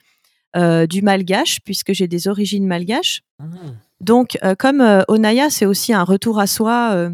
[0.54, 3.22] du malgache, puisque j'ai des origines malgaches.
[3.38, 3.56] Mmh.
[4.00, 7.10] Donc, comme Onaya, c'est aussi un retour à soi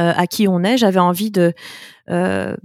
[0.00, 0.78] euh, à qui on est.
[0.78, 1.52] J'avais envie de,
[2.08, 2.56] euh,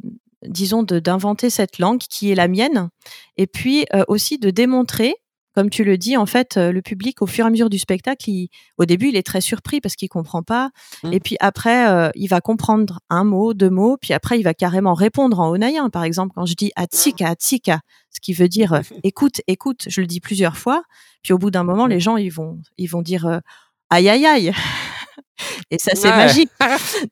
[0.48, 2.90] disons, d'inventer cette langue qui est la mienne,
[3.36, 5.14] et puis euh, aussi de démontrer
[5.58, 8.30] comme tu le dis, en fait, le public, au fur et à mesure du spectacle,
[8.78, 10.70] au début, il est très surpris parce qu'il comprend pas.
[11.02, 11.14] Mmh.
[11.14, 13.98] Et puis après, il va comprendre un mot, deux mots.
[14.00, 15.90] Puis après, il va carrément répondre en onayen.
[15.90, 17.80] Par exemple, quand je dis atsika, atsika,
[18.12, 20.84] ce qui veut dire écoute, écoute, je le dis plusieurs fois.
[21.24, 21.90] Puis au bout d'un moment, mmh.
[21.90, 23.42] les gens, ils vont, ils vont dire
[23.90, 24.54] aïe, aïe, aïe.
[25.72, 26.50] Et ça, c'est magique.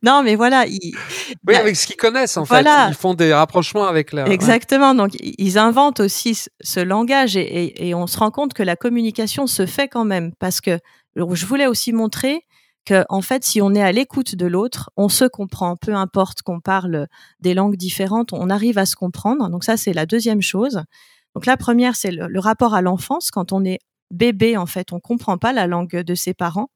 [0.04, 0.66] non, mais voilà.
[0.68, 2.66] Ils, oui, bah, avec ce qu'ils connaissent, en fait.
[2.90, 4.28] Ils font des rapprochements avec leur.
[4.28, 4.94] Exactement.
[4.94, 9.48] Donc, ils inventent aussi ce langage et, et, on se rend compte que la communication
[9.48, 10.32] se fait quand même.
[10.40, 10.80] Parce que
[11.16, 12.46] je voulais aussi montrer
[12.86, 15.76] que, en fait, si on est à l'écoute de l'autre, on se comprend.
[15.76, 17.08] Peu importe qu'on parle
[17.40, 19.50] des langues différentes, on arrive à se comprendre.
[19.50, 20.84] Donc, ça, c'est la deuxième chose.
[21.34, 23.32] Donc, la première, c'est le, le rapport à l'enfance.
[23.32, 23.80] Quand on est
[24.12, 26.70] bébé, en fait, on comprend pas la langue de ses parents.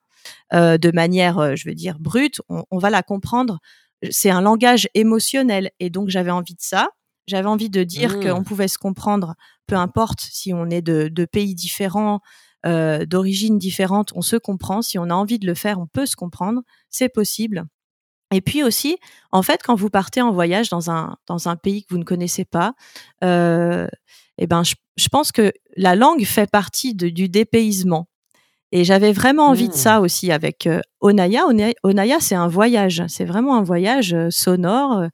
[0.54, 3.60] Euh, de manière, euh, je veux dire, brute, on, va la comprendre.
[4.10, 6.90] C'est un langage émotionnel et donc j'avais envie de ça.
[7.28, 8.24] J'avais envie de dire mmh.
[8.24, 9.36] qu'on pouvait se comprendre,
[9.68, 12.22] peu importe si on est de, pays différents,
[12.66, 14.82] euh, d'origines différentes, on se comprend.
[14.82, 16.62] Si on a envie de le faire, on peut se comprendre.
[16.90, 17.66] C'est possible.
[18.32, 18.98] Et puis aussi,
[19.32, 22.04] en fait, quand vous partez en voyage dans un, dans un pays que vous ne
[22.04, 22.74] connaissez pas,
[23.24, 23.88] euh,
[24.38, 28.08] eh ben, je, je, pense que la langue fait partie de, du dépaysement.
[28.72, 30.04] Et j'avais vraiment envie de ça mmh.
[30.04, 31.46] aussi avec euh, Onaya.
[31.84, 35.08] Onaya, c'est un voyage, c'est vraiment un voyage euh, sonore.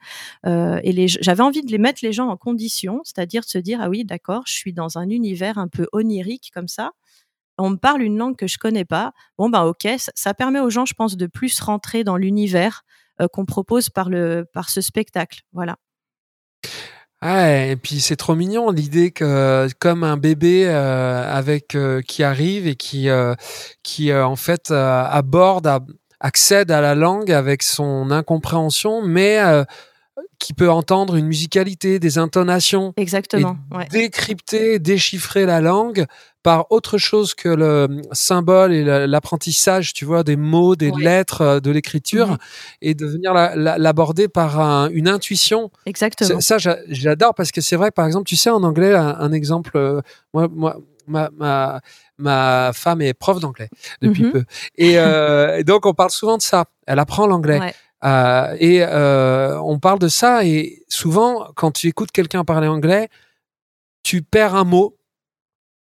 [0.46, 3.80] Euh, et j'avais envie de les mettre les gens en condition, c'est-à-dire de se dire
[3.82, 6.92] ah oui, d'accord, je suis dans un univers un peu onirique comme ça.
[7.58, 9.14] on me parle une langue que je connais pas.
[9.38, 12.84] Bon ben ok, ça, permet aux gens, je pense, de plus rentrer dans l'univers
[13.32, 15.42] qu'on propose par le par ce spectacle.
[15.54, 15.78] Voilà.
[17.26, 21.76] Ouais, et puis c'est trop mignon l'idée que comme un bébé avec
[22.08, 23.10] qui arrive et qui
[23.82, 25.68] qui en fait aborde
[26.20, 29.64] accède à la langue avec son incompréhension, mais euh,
[30.40, 32.94] qui peut entendre une musicalité, des intonations.
[32.98, 33.58] Exactement.
[33.92, 36.06] Décrypter, déchiffrer la langue
[36.44, 41.60] par autre chose que le symbole et l'apprentissage, tu vois, des mots, des lettres, euh,
[41.60, 42.38] de l'écriture, mhm.
[42.84, 44.60] et de venir l'aborder par
[44.92, 45.72] une intuition.
[45.88, 46.40] Exactement.
[46.40, 50.02] Ça, j'adore parce que c'est vrai, par exemple, tu sais, en anglais, un, exemple, euh,
[50.34, 51.82] moi, moi, ma, ma,
[52.18, 53.70] ma femme est prof d'anglais
[54.02, 54.32] depuis mhm.
[54.32, 54.44] peu.
[54.82, 56.66] Euh, et, donc, on parle souvent de ça.
[56.88, 57.74] Elle apprend l'anglais.
[58.06, 60.46] Euh, et euh, on parle de ça.
[60.46, 63.10] Et souvent, quand tu écoutes quelqu'un parler anglais,
[64.04, 64.98] tu perds un mot.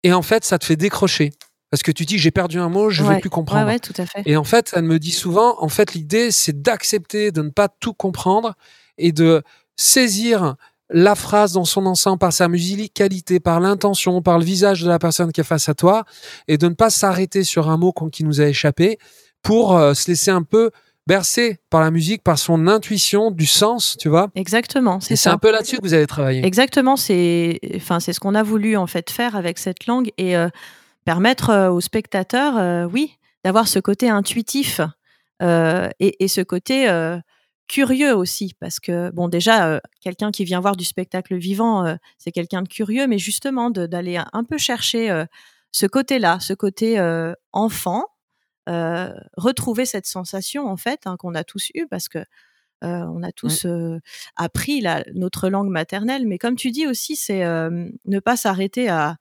[0.03, 1.33] Et en fait, ça te fait décrocher.
[1.71, 3.67] Parce que tu dis, j'ai perdu un mot, je ne vais plus comprendre.
[3.67, 4.23] Ouais, tout à fait.
[4.25, 7.69] Et en fait, elle me dit souvent, en fait, l'idée, c'est d'accepter de ne pas
[7.69, 8.55] tout comprendre
[8.99, 9.43] et de
[9.77, 10.55] saisir
[10.89, 15.01] la phrase dans son ensemble par sa musicalité, par l'intention, par le visage de la
[15.01, 16.05] personne qui est face à toi,
[16.47, 18.99] et de ne pas s'arrêter sur un mot qui nous a échappé
[19.43, 20.71] pour euh, se laisser un peu
[21.07, 24.29] bercer par la musique, par son intuition du sens, tu vois.
[24.35, 26.45] Exactement, c'est C'est un peu là-dessus que vous avez travaillé.
[26.45, 30.37] Exactement, c'est enfin c'est ce qu'on a voulu en fait faire avec cette langue et
[30.37, 30.49] euh,
[31.05, 34.81] permettre euh, aux spectateurs, oui, d'avoir ce côté intuitif
[35.43, 36.89] et, et, ce côté
[37.67, 41.97] curieux aussi parce que bon déjà euh, quelqu'un qui vient voir du spectacle vivant euh,
[42.19, 45.25] c'est quelqu'un de curieux mais justement d'aller un peu chercher euh,
[45.73, 46.99] ce côté-là ce côté
[47.53, 48.05] enfant
[48.67, 52.19] retrouver cette sensation en fait hein, qu'on a tous eu parce que
[52.83, 53.67] on a tous
[54.37, 59.17] appris la, notre langue maternelle mais comme tu dis aussi c'est ne pas s'arrêter à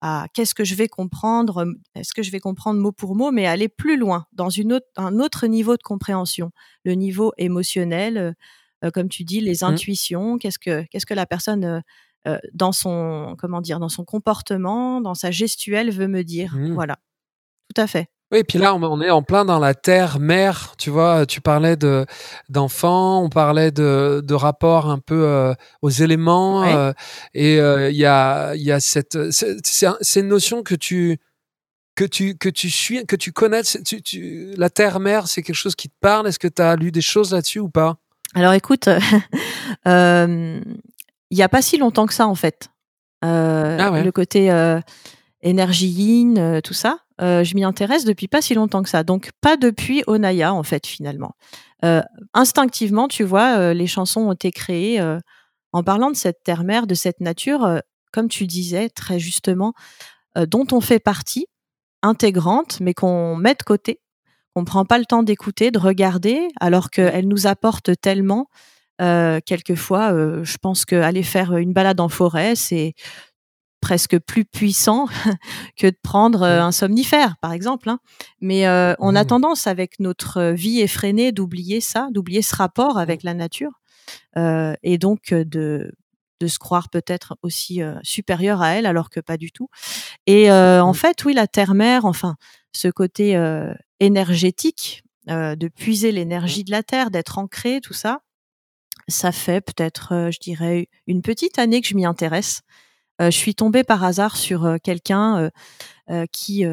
[0.00, 3.46] à qu'est-ce que je vais comprendre, est-ce que je vais comprendre mot pour mot, mais
[3.46, 6.52] aller plus loin, dans une autre, un autre niveau de compréhension,
[6.84, 8.34] le niveau émotionnel,
[8.84, 9.64] euh, comme tu dis, les mmh.
[9.66, 11.82] intuitions, qu'est-ce que qu'est-ce que la personne
[12.26, 16.72] euh, dans son comment dire, dans son comportement, dans sa gestuelle veut me dire, mmh.
[16.72, 16.98] voilà,
[17.74, 18.08] tout à fait.
[18.32, 21.26] Oui, et puis là, on est en plein dans la terre mère, tu vois.
[21.26, 22.06] Tu parlais de
[22.48, 26.92] d'enfants, on parlait de, de rapport un peu euh, aux éléments, euh,
[27.34, 31.18] et euh, il y a y a cette c'est une notion que tu
[31.96, 33.62] que tu que tu suis que tu connais.
[33.62, 36.28] Tu, la terre mère, c'est quelque chose qui te parle.
[36.28, 37.96] Est-ce que tu as lu des choses là-dessus ou pas?
[38.34, 38.88] Alors, écoute,
[39.86, 40.62] il
[41.32, 42.68] y a pas si longtemps que ça en fait.
[43.22, 44.52] Ah le côté
[45.42, 47.00] énergie yin, tout ça.
[47.20, 49.02] Euh, je m'y intéresse depuis pas si longtemps que ça.
[49.02, 51.34] Donc pas depuis Onaya en fait finalement.
[51.84, 52.02] Euh,
[52.34, 55.00] instinctivement, tu vois, euh, les chansons ont été créées
[55.72, 57.80] en parlant de cette terre-mère, de cette nature,
[58.12, 59.72] comme tu disais très justement,
[60.48, 61.46] dont on fait partie,
[62.02, 64.00] intégrante, mais qu'on met de côté,
[64.54, 68.48] qu'on prend pas le temps d'écouter, de regarder, alors qu'elle nous apporte tellement.
[68.98, 72.94] quelquefois, je pense qu'aller faire une balade en forêt, c'est
[73.80, 75.06] presque plus puissant
[75.76, 77.88] que de prendre euh, un somnifère, par exemple.
[77.88, 77.98] Hein.
[78.40, 79.26] Mais euh, on a mmh.
[79.26, 83.80] tendance, avec notre vie effrénée, d'oublier ça, d'oublier ce rapport avec la nature,
[84.36, 85.92] euh, et donc de
[86.40, 89.68] de se croire peut-être aussi supérieur à elle, alors que pas du tout.
[90.26, 92.36] Et en fait, oui, la terre-mère, enfin,
[92.72, 93.38] ce côté
[94.00, 98.20] énergétique, de puiser l'énergie de la terre, d'être ancré, tout ça,
[99.06, 102.62] ça fait peut-être, je dirais, une petite année que je m'y intéresse.
[103.20, 105.50] Euh, je suis tombée par hasard sur euh, quelqu'un
[106.10, 106.64] euh, qui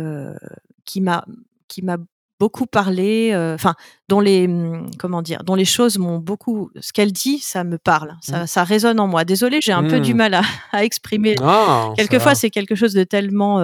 [0.85, 1.25] qui m'a
[1.67, 1.97] qui m'a
[2.39, 3.73] beaucoup parlé, enfin
[4.09, 7.79] dont les mmh, comment dire, dont les choses m'ont beaucoup, ce qu'elle dit, ça me
[7.79, 8.47] parle, ça, mmh.
[8.47, 9.25] ça résonne en moi.
[9.25, 10.17] Désolée, j'ai un peu du mmh.
[10.17, 11.35] mal à, exprimer.
[11.41, 13.59] Ah, Quelquefois, c'est quelque chose de tellement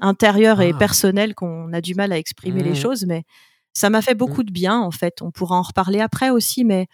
[0.00, 0.78] intérieur et ah.
[0.78, 3.24] personnel qu'on a du mal à exprimer les choses, mais
[3.72, 5.20] ça m'a fait beaucoup de bien en fait.
[5.22, 6.86] On pourra en reparler après aussi, mais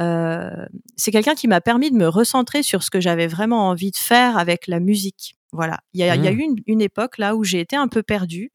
[0.00, 3.90] euh, c'est quelqu'un qui m'a permis de me recentrer sur ce que j'avais vraiment envie
[3.90, 5.36] de faire avec la musique.
[5.52, 5.80] Voilà.
[5.92, 6.40] Il y a, y a mmh.
[6.40, 8.52] eu une, époque là où j'ai été un peu perdue,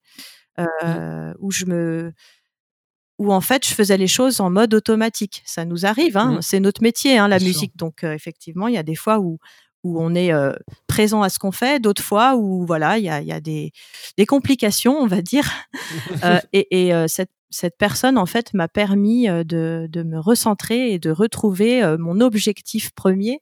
[0.58, 0.65] mmh.
[0.84, 2.13] euh, où je me
[3.17, 5.41] où en fait je faisais les choses en mode automatique.
[5.45, 6.41] Ça nous arrive, hein, mmh.
[6.41, 7.75] c'est notre métier, hein, la musique.
[7.78, 9.39] Donc euh, effectivement, il y a des fois où
[9.84, 10.54] où on est euh,
[10.88, 13.71] présent à ce qu'on fait, d'autres fois où voilà, il y a, y a des,
[14.17, 15.49] des complications, on va dire.
[16.23, 20.93] euh, et, et euh, cette cette personne en fait m'a permis de, de, me recentrer
[20.93, 23.41] et de retrouver mon objectif premier.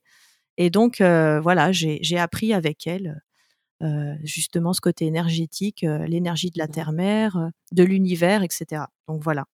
[0.56, 3.20] Et donc voilà, j'ai appris avec elle
[4.22, 8.84] justement ce côté énergétique, l'énergie de la terre-mère, de l'univers, etc.
[9.06, 9.44] Donc voilà.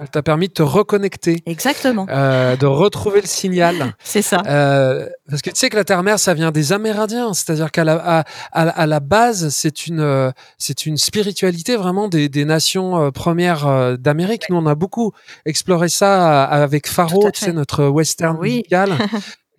[0.00, 1.40] Elle t'a permis de te reconnecter.
[1.46, 2.06] Exactement.
[2.10, 3.94] Euh, de retrouver le signal.
[4.02, 4.42] C'est ça.
[4.44, 7.32] Euh, parce que tu sais que la terre-mère, ça vient des Amérindiens.
[7.32, 12.28] C'est-à-dire qu'à la, à, à, la base, c'est une, euh, c'est une spiritualité vraiment des,
[12.28, 14.50] des nations euh, premières euh, d'Amérique.
[14.50, 15.12] Nous, on a beaucoup
[15.44, 18.56] exploré ça avec Faro, tu sais, notre western oui.
[18.56, 18.98] musical.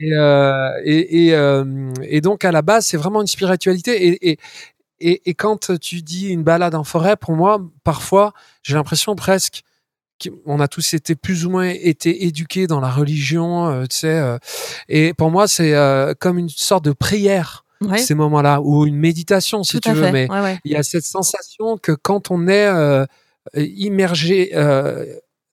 [0.02, 1.36] Et, euh, et, et,
[2.02, 4.08] et, donc à la base, c'est vraiment une spiritualité.
[4.08, 4.38] Et,
[5.00, 9.64] et, et, quand tu dis une balade en forêt, pour moi, parfois, j'ai l'impression presque
[10.46, 14.08] on a tous été plus ou moins été éduqués dans la religion, euh, tu sais.
[14.08, 14.38] Euh,
[14.88, 17.64] et pour moi, c'est euh, comme une sorte de prière.
[17.98, 20.28] Ces moments-là, ou une méditation, si tu veux, mais
[20.64, 22.68] il y a cette sensation que quand on est
[23.54, 24.50] immergé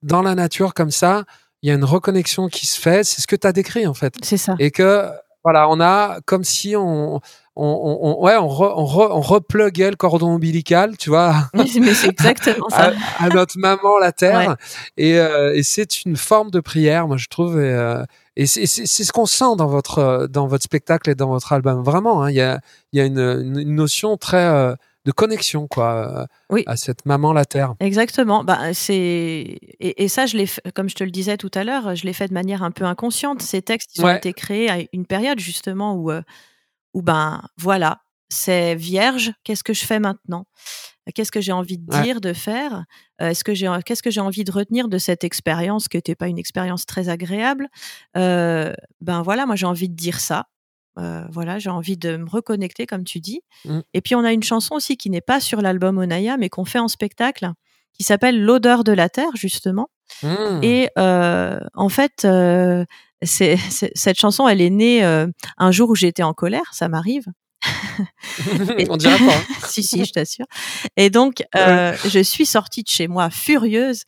[0.02, 1.24] dans la nature comme ça,
[1.60, 3.04] il y a une reconnexion qui se fait.
[3.04, 4.14] C'est ce que tu as décrit, en fait.
[4.22, 4.54] C'est ça.
[4.60, 5.10] Et que,
[5.44, 7.20] voilà, on a comme si on,
[7.54, 11.50] on, on, ouais, on, on, repluguait le cordon ombilical, tu vois.
[11.54, 12.92] Mais c'est exactement ça.
[13.18, 14.56] À, notre maman, la terre.
[14.96, 17.60] Et, euh, et c'est une forme de prière, moi, je trouve.
[17.60, 18.04] Et, euh,
[18.36, 21.82] et c'est ce qu'on sent dans votre, dans votre spectacle et dans votre album.
[21.82, 22.30] Vraiment, hein.
[22.30, 22.60] il y, a,
[22.94, 26.62] y a une, une notion très euh, de connexion, quoi, oui.
[26.66, 27.74] à cette maman, la terre.
[27.80, 28.44] Exactement.
[28.44, 31.94] Bah, c'est et, et, ça, je l'ai, comme je te le disais tout à l'heure,
[31.94, 33.42] je l'ai fait de manière un peu inconsciente.
[33.42, 36.10] Ces textes, ils ont été créés à une période justement où
[36.94, 40.46] ou ben voilà, c'est vierge, qu'est-ce que je fais maintenant?
[41.14, 42.84] Qu'est-ce que j'ai envie de dire, de faire?
[43.18, 46.28] Est-ce que j'ai, qu'est-ce que j'ai envie de retenir de cette expérience qui n'était pas
[46.28, 47.68] une expérience très agréable?
[48.14, 48.74] Ben
[49.22, 50.46] voilà, moi j'ai envie de dire ça.
[50.96, 53.40] voilà, j'ai envie de me reconnecter, comme tu dis.
[53.64, 53.80] Mmh.
[53.94, 56.64] Et puis on a une chanson aussi qui n'est pas sur l'album Onaya, mais qu'on
[56.64, 57.50] fait en spectacle,
[57.92, 59.88] qui s'appelle L'odeur de la terre, justement.
[60.22, 60.60] Mmh.
[60.62, 62.26] Et en fait,
[63.22, 63.56] c'est,
[63.94, 65.26] cette chanson, elle est née euh,
[65.58, 67.24] un jour où j'étais en colère, ça m'arrive.
[68.88, 69.36] On dirait pas.
[69.36, 69.54] Hein.
[69.66, 70.46] si, si, je t'assure.
[70.96, 74.02] Et donc, euh, je suis sortie de chez moi furieuse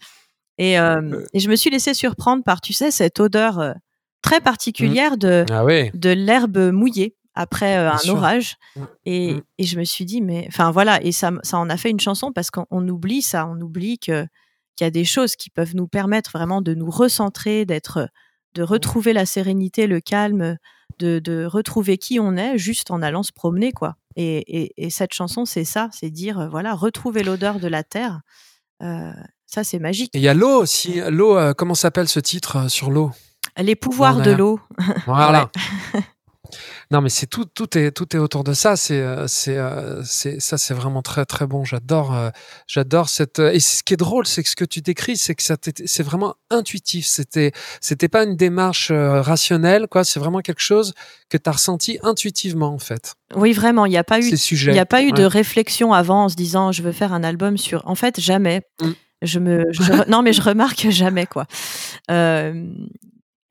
[0.59, 3.75] et, euh, et, je me suis laissée surprendre par, tu sais, cette odeur
[4.23, 5.91] très particulière de, ah oui.
[5.95, 8.57] de l'herbe mouillée après un orage.
[8.77, 8.83] Mmh.
[9.05, 11.91] Et, et, je me suis dit, mais enfin voilà, et ça, ça en a fait
[11.91, 14.27] une chanson parce qu'on oublie ça, on oublie que
[14.77, 18.09] qu'il y a des choses qui peuvent nous permettre vraiment de nous recentrer, d'être
[18.55, 20.57] de retrouver la sérénité, le calme,
[20.99, 23.97] de, retrouver qui on est juste en allant se promener, quoi.
[24.17, 28.21] Et, cette chanson, c'est ça, c'est dire, euh, voilà, retrouver l'odeur de la terre.
[28.83, 29.13] Euh,
[29.47, 30.15] ça, c'est magique.
[30.15, 31.01] Et il y a l'eau aussi.
[31.11, 33.11] L'eau, euh, comment s'appelle ce titre sur l'eau?
[33.59, 34.61] Les pouvoirs de l'eau.
[35.07, 35.51] Voilà.
[36.95, 38.77] Non, mais c'est tout, tout est, tout est autour de ça.
[38.77, 41.65] C'est, euh, c'est, euh, c'est, ça, c'est vraiment très, très bon.
[41.65, 42.31] J'adore, euh,
[42.69, 43.41] j'adore cette.
[43.41, 46.03] Et ce qui est drôle, c'est que ce que tu décris, c'est que ça, c'est
[46.05, 47.05] vraiment intuitif.
[47.05, 50.05] C'était, c'était pas une démarche rationnelle, quoi.
[50.05, 50.95] C'est vraiment quelque chose
[51.29, 53.17] que tu as ressenti intuitivement, en fait.
[53.35, 53.87] Oui, vraiment.
[53.87, 56.37] Il n'y a pas eu, il n'y a pas eu de réflexion avant en se
[56.37, 57.83] disant, je veux faire un album sur.
[57.89, 58.63] En fait, jamais.
[58.81, 58.91] Mmh.
[59.21, 59.65] Je me,
[60.09, 61.47] non, mais je remarque jamais quoi.
[62.11, 62.69] Euh,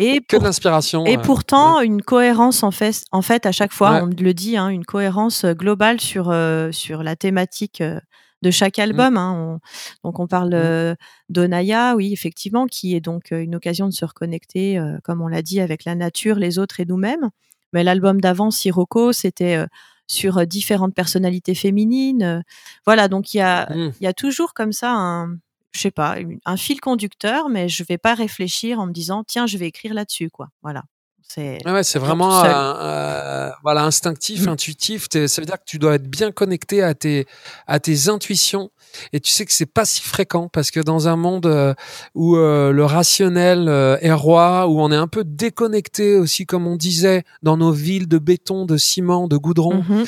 [0.04, 1.06] et que l'inspiration.
[1.06, 4.70] Et pourtant, une cohérence en fait, en fait, à chaque fois, on le dit, hein,
[4.70, 8.00] une cohérence euh, globale sur euh, sur la thématique euh,
[8.42, 8.82] de chaque mmh.
[8.82, 9.18] album.
[9.18, 9.60] Hein.
[10.04, 10.96] donc, on parle mmh.
[11.30, 15.62] d'Onaya, oui, effectivement, qui est donc une occasion de se reconnecter, comme on l'a dit,
[15.62, 17.30] avec la nature, les autres et nous-mêmes.
[17.72, 19.66] Mais l'album d'avant, Sirocco, c'était
[20.08, 22.44] sur différentes personnalités féminines.
[22.86, 23.94] voilà, donc il y a mmh.
[24.02, 25.38] il y a toujours comme ça un
[25.74, 29.48] je sais pas, un fil conducteur, mais je vais pas réfléchir en me disant tiens,
[29.48, 30.50] je vais écrire là-dessus, quoi.
[30.62, 30.84] Voilà.
[31.28, 34.50] C'est ouais, c'est vraiment euh, voilà instinctif, mmh.
[34.50, 35.08] intuitif.
[35.10, 37.26] Ça veut dire que tu dois être bien connecté à tes
[37.66, 38.72] à tes intuitions.
[39.14, 41.74] Et tu sais que c'est pas si fréquent parce que dans un monde euh,
[42.14, 43.68] où euh, le rationnel
[44.02, 48.08] est roi, où on est un peu déconnecté aussi, comme on disait, dans nos villes
[48.08, 50.04] de béton, de ciment, de goudron, mmh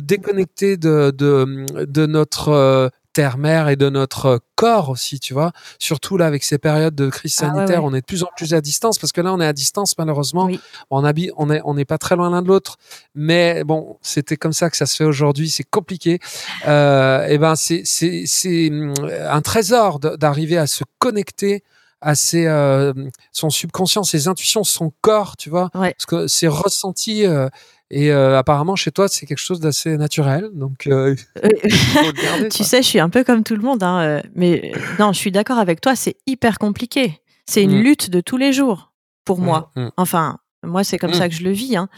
[0.00, 5.50] déconnecté de, de, de notre terre-mère et de notre corps aussi, tu vois.
[5.80, 8.54] Surtout là, avec ces périodes de crise ah sanitaire, on est de plus en plus
[8.54, 10.48] à distance parce que là, on est à distance, malheureusement.
[10.90, 12.76] On, habite, on est, on n'est pas très loin l'un de l'autre.
[13.16, 15.50] Mais bon, c'était comme ça que ça se fait aujourd'hui.
[15.50, 16.20] C'est compliqué.
[16.68, 18.94] Euh, et ben, c'est, c'est, c'est hum,
[19.28, 21.64] un trésor d'arriver à se connecter
[22.00, 22.92] à ses, euh,
[23.32, 25.70] son subconscient, ses intuitions, son corps, tu vois.
[25.72, 27.26] Parce que c'est ressenti.
[27.26, 27.48] Euh,
[27.90, 30.50] et euh, apparemment, chez toi, c'est quelque chose d'assez naturel.
[30.52, 31.14] Donc, euh,
[32.50, 33.82] tu sais, je suis un peu comme tout le monde.
[33.82, 37.20] Hein, euh, mais non, je suis d'accord avec toi, c'est hyper compliqué.
[37.46, 37.82] C'est une mm.
[37.82, 38.92] lutte de tous les jours
[39.24, 39.72] pour moi.
[39.74, 39.90] Mm, mm.
[39.96, 41.76] Enfin, moi, c'est comme ça que je le vis.
[41.76, 41.88] Hein.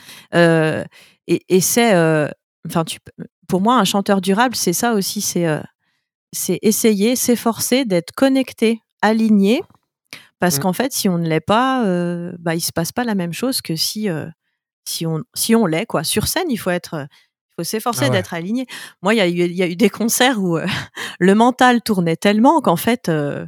[1.27, 1.93] et, et c'est.
[2.69, 3.01] Enfin, tu,
[3.49, 5.21] pour moi, un chanteur durable, c'est ça aussi.
[5.21, 5.47] C'est
[6.33, 9.63] c'est essayer, s'efforcer d'être connecté, aligné.
[10.39, 11.85] Parce qu'en fait, si on ne l'est pas,
[12.39, 14.09] bah, il se passe pas la même chose que si
[14.85, 16.05] si on, si on l'est, quoi.
[16.05, 17.07] Sur scène, il faut être,
[17.51, 18.67] il faut s'efforcer ah d'être aligné.
[19.03, 20.67] Moi, il y a, y a, eu des concerts où euh,
[21.19, 23.47] le mental tournait tellement qu'en fait, euh,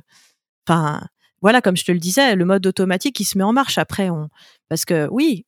[0.67, 1.03] enfin,
[1.43, 3.77] voilà, comme je te le disais, le mode automatique qui se met en marche.
[3.77, 4.29] Après, on,
[4.69, 5.45] parce que oui,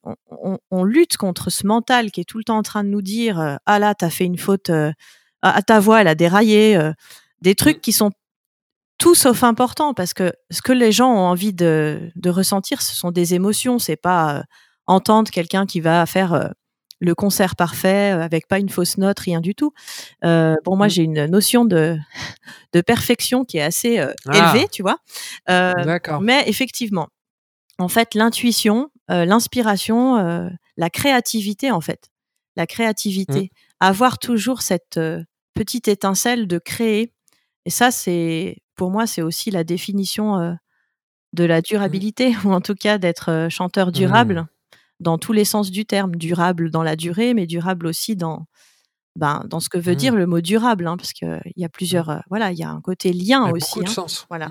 [0.70, 3.40] on, lutte contre ce mental qui est tout le temps en train de nous dire
[3.40, 4.92] euh, ah là, t'as fait une faute, euh,
[5.40, 6.92] à ta voix, elle a déraillé, euh,
[7.40, 8.10] des trucs qui sont
[8.98, 12.94] tout sauf importants parce que ce que les gens ont envie de, de ressentir, ce
[12.94, 13.78] sont des émotions.
[13.78, 14.44] C'est pas
[14.86, 16.52] entendre quelqu'un qui va faire
[17.00, 19.72] le concert parfait avec pas une fausse note, rien du tout.
[20.24, 20.90] Euh, bon, moi, mmh.
[20.90, 21.96] j'ai une notion de,
[22.72, 24.12] de perfection qui est assez ah.
[24.32, 24.98] élevée, tu vois.
[25.46, 26.20] D'accord.
[26.20, 27.08] Mais effectivement,
[27.78, 32.10] en fait, l'intuition, l'inspiration, la créativité, en fait,
[32.56, 33.48] la créativité, mmh.
[33.80, 35.00] avoir toujours cette
[35.54, 37.12] petite étincelle de créer.
[37.66, 40.56] Et ça, c'est pour moi, c'est aussi la définition
[41.32, 41.62] de la mmh.
[41.62, 44.46] durabilité, ou en tout cas d'être chanteur durable
[45.00, 48.46] dans tous les sens du terme, durable dans la durée, mais durable aussi dans,
[49.16, 49.96] ben, dans ce que veut mmh.
[49.96, 52.70] dire le mot durable, hein, parce qu'il y a plusieurs, euh, voilà, il y a
[52.70, 53.74] un côté lien aussi.
[53.74, 54.26] Beaucoup de hein, sens.
[54.28, 54.50] Voilà.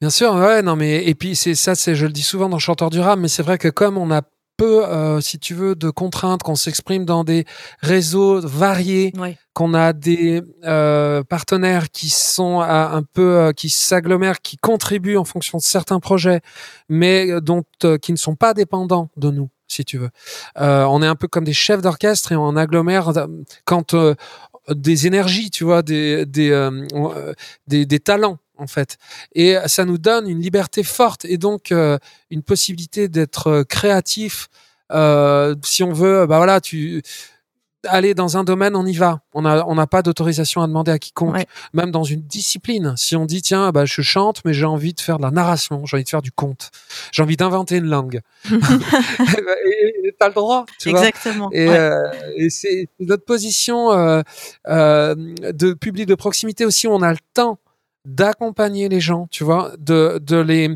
[0.00, 2.58] Bien sûr, ouais, non, mais et puis c'est ça, c'est, je le dis souvent dans
[2.58, 4.22] Chanteur durable, mais c'est vrai que comme on a
[4.62, 7.44] peu, euh, si tu veux, de contraintes, qu'on s'exprime dans des
[7.80, 9.12] réseaux variés,
[9.54, 15.24] qu'on a des euh, partenaires qui sont un peu, euh, qui s'agglomèrent, qui contribuent en
[15.24, 16.42] fonction de certains projets,
[16.88, 17.64] mais dont
[18.00, 20.10] qui ne sont pas dépendants de nous si tu veux.
[20.56, 23.10] on est un peu comme des chefs d'orchestre et on agglomère
[23.64, 23.96] quand
[24.68, 26.70] des énergies, tu vois, des des,
[27.66, 28.96] des, des talents en fait.
[29.34, 31.98] Et ça nous donne une liberté forte et donc euh,
[32.30, 34.48] une possibilité d'être euh, créatif.
[34.92, 37.02] Euh, si on veut, bah voilà, tu
[37.88, 39.22] aller dans un domaine, on y va.
[39.34, 42.94] On n'a on n'a pas d'autorisation à demander à quiconque, même dans une discipline.
[42.96, 45.84] Si on dit tiens, bah je chante, mais j'ai envie de faire de la narration,
[45.84, 46.70] j'ai envie de faire du conte,
[47.10, 48.20] j'ai envie d'inventer une langue.
[48.52, 51.48] et t'as le droit, tu Exactement.
[51.48, 51.56] vois.
[51.56, 53.90] Et, et c'est notre position
[54.68, 56.86] de public de proximité aussi.
[56.86, 57.58] Où on a le temps
[58.04, 60.68] d'accompagner les gens, tu vois, de, de les,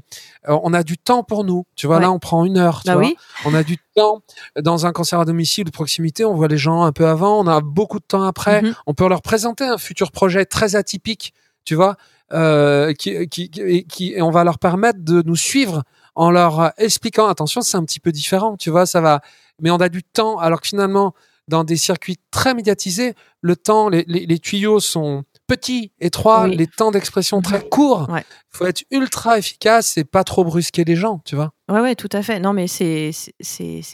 [0.49, 2.89] euh, on a du temps pour nous, tu vois, là on prend une heure, tu
[2.89, 3.11] bah vois,
[3.45, 4.22] on a du temps
[4.61, 7.49] dans un concert à domicile de proximité, on voit les gens un peu avant, on
[7.49, 8.74] a beaucoup de temps après, mm-hmm.
[8.87, 11.97] on peut leur présenter un futur projet très atypique, tu vois,
[12.33, 15.83] euh, qui, qui, qui, et on va leur permettre de nous suivre
[16.14, 19.20] en leur expliquant, attention, c'est un petit peu différent, tu vois, ça va,
[19.61, 21.12] mais on a du temps, alors que finalement,
[21.49, 26.66] dans des circuits très médiatisés, le temps, les, les, les tuyaux sont petit, étroit, les
[26.66, 28.07] temps d'expression très courts.
[28.11, 31.53] Il faut être ultra efficace et pas trop brusquer les gens, tu vois.
[31.68, 32.40] Ouais, ouais, tout à fait.
[32.40, 33.12] Non, mais c'est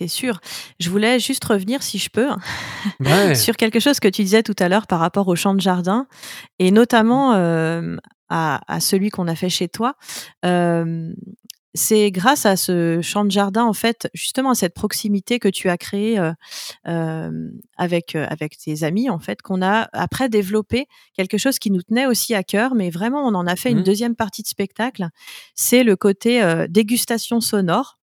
[0.09, 0.41] sûr.
[0.79, 2.29] Je voulais juste revenir, si je peux,
[3.35, 6.07] sur quelque chose que tu disais tout à l'heure par rapport au champ de jardin
[6.59, 7.97] et notamment euh,
[8.29, 9.95] à, à, celui qu'on a fait chez toi.
[10.45, 11.13] Euh,
[11.75, 15.69] c'est grâce à ce champ de jardin, en fait, justement à cette proximité que tu
[15.71, 16.33] as créée euh,
[16.87, 21.71] euh, avec euh, avec tes amis, en fait, qu'on a après développé quelque chose qui
[21.71, 23.85] nous tenait aussi à cœur, mais vraiment on en a fait une mmh.
[23.85, 25.09] deuxième partie de spectacle.
[25.55, 27.99] C'est le côté dégustation sonore.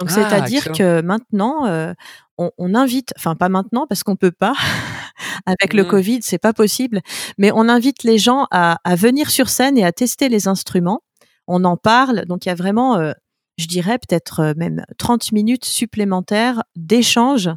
[0.00, 1.94] Donc ah, c'est-à-dire que maintenant
[2.36, 4.54] on, invite, enfin pas maintenant parce qu'on peut pas.
[5.46, 5.88] avec le mmh.
[5.88, 7.00] Covid, c'est pas possible,
[7.38, 11.00] mais on invite les gens à, à venir sur scène et à tester les instruments
[11.48, 12.26] on en parle.
[12.26, 13.12] Donc il y a vraiment, euh,
[13.56, 17.50] je dirais peut-être euh, même 30 minutes supplémentaires d'échange.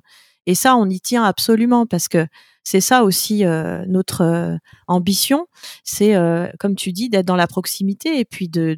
[0.48, 2.26] Et ça, on y tient absolument parce que
[2.64, 5.46] c'est ça aussi euh, notre ambition.
[5.84, 6.16] C'est,
[6.60, 8.76] comme tu dis, d'être dans la proximité et puis de,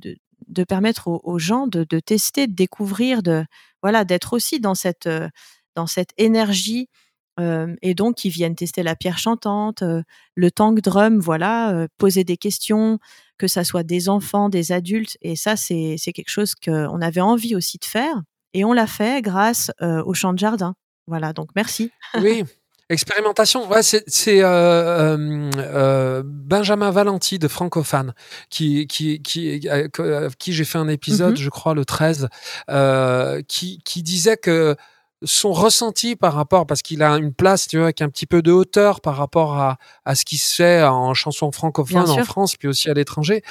[0.47, 3.45] de, permettre aux, gens de, de, tester, de découvrir, de
[3.81, 5.09] voilà, d'être aussi dans cette
[5.75, 6.89] dans cette énergie
[7.81, 9.83] et donc ils viennent tester la pierre chantante,
[10.35, 12.99] le tank drum, voilà, poser des questions,
[13.37, 17.55] que ça soit des enfants, des adultes, et ça c'est quelque chose qu'on avait envie
[17.55, 18.21] aussi de faire,
[18.53, 20.75] et on l'a fait grâce au champ de jardin.
[21.07, 21.91] Voilà, donc merci.
[22.21, 22.43] Oui.
[22.89, 24.41] Expérimentation, ouais, c'est
[26.23, 28.13] Benjamin Valenti de Francophane
[28.49, 29.67] qui qui qui
[30.37, 32.27] qui j'ai fait un épisode, mmh je crois le 13,
[33.47, 34.75] qui qui disait que
[35.23, 38.41] son ressenti par rapport, parce qu'il a une place, tu vois, avec un petit peu
[38.41, 42.55] de hauteur par rapport à, à ce qui se fait en chanson francophone en France,
[42.55, 43.41] puis aussi à l'étranger.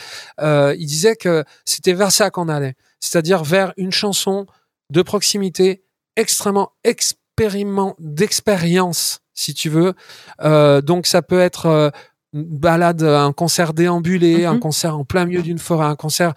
[0.40, 4.46] Euh, il disait que c'était vers ça qu'on allait, c'est-à-dire vers une chanson
[4.90, 5.82] de proximité
[6.16, 9.94] extrêmement expériment d'expérience, si tu veux.
[10.42, 11.90] Euh, donc ça peut être euh,
[12.34, 14.58] une balade, un concert déambulé, un mm-hmm.
[14.58, 16.34] concert en plein milieu d'une forêt, un concert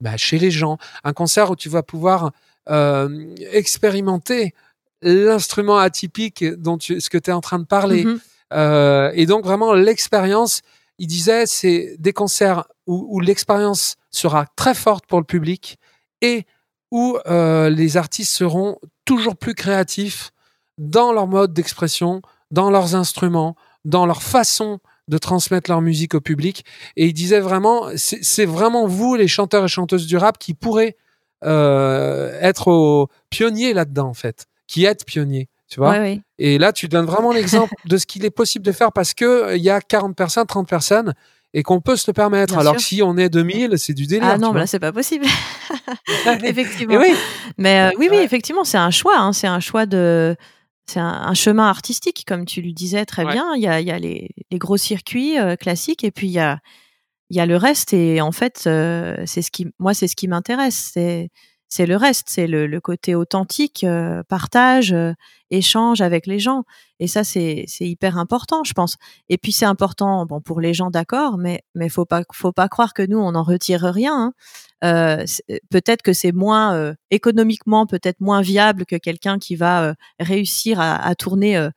[0.00, 2.32] bah, chez les gens, un concert où tu vas pouvoir
[3.50, 4.52] expérimenter
[5.02, 8.04] l'instrument atypique dont tu, ce que tu es en train de parler.
[8.04, 8.20] Mm-hmm.
[8.54, 10.62] Euh, et donc vraiment l'expérience,
[10.98, 15.78] il disait, c'est des concerts où, où l'expérience sera très forte pour le public
[16.22, 16.46] et
[16.90, 20.30] où euh, les artistes seront toujours plus créatifs
[20.78, 24.78] dans leur mode d'expression, dans leurs instruments, dans leur façon
[25.08, 26.64] de transmettre leur musique au public.
[26.96, 30.96] Et il disait vraiment, c'est vraiment vous, les chanteurs et chanteuses du rap, qui pourrez
[31.44, 35.48] euh, être au pionniers là-dedans, en fait, qui êtes pionniers.
[35.68, 35.98] Tu vois
[36.38, 39.56] Et là, tu donnes vraiment l'exemple de ce qu'il est possible de faire parce que
[39.56, 41.14] il y a 40 personnes, 30 personnes
[41.52, 42.56] et qu'on peut se le permettre.
[42.56, 44.28] Alors que si on est 2000, c'est du délire.
[44.28, 45.26] Ah non, là, c'est pas possible.
[46.44, 46.96] effectivement.
[46.96, 47.12] oui.
[47.58, 49.18] Mais euh, oui, oui, effectivement, c'est un choix.
[49.18, 49.32] Hein.
[49.32, 50.36] C'est un choix de.
[50.86, 53.54] C'est un, chemin artistique, comme tu le disais très bien.
[53.54, 56.32] Il y a, il y a les, les, gros circuits euh, classiques et puis il
[56.32, 56.60] y a,
[57.28, 57.92] il y a le reste.
[57.92, 60.92] Et en fait, euh, c'est ce qui, moi, c'est ce qui m'intéresse.
[60.94, 61.28] C'est
[61.68, 65.12] c'est le reste, c'est le, le, côté authentique, euh, partage, euh,
[65.50, 66.64] échange avec les gens.
[66.98, 68.96] Et ça, c'est hyper important, je pense.
[69.28, 72.68] Et puis c'est important, bon, pour les gens, d'accord, mais mais faut pas faut pas
[72.68, 74.14] croire que nous on n'en retire rien.
[74.14, 74.32] Hein.
[74.84, 75.24] Euh,
[75.70, 81.14] peut-être que c'est moins économiquement, peut-être moins viable que quelqu'un qui va réussir à, à
[81.14, 81.68] tourner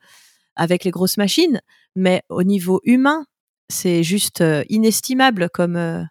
[0.56, 1.60] avec les grosses machines,
[1.96, 3.26] mais au niveau humain,
[3.68, 6.08] c'est juste inestimable comme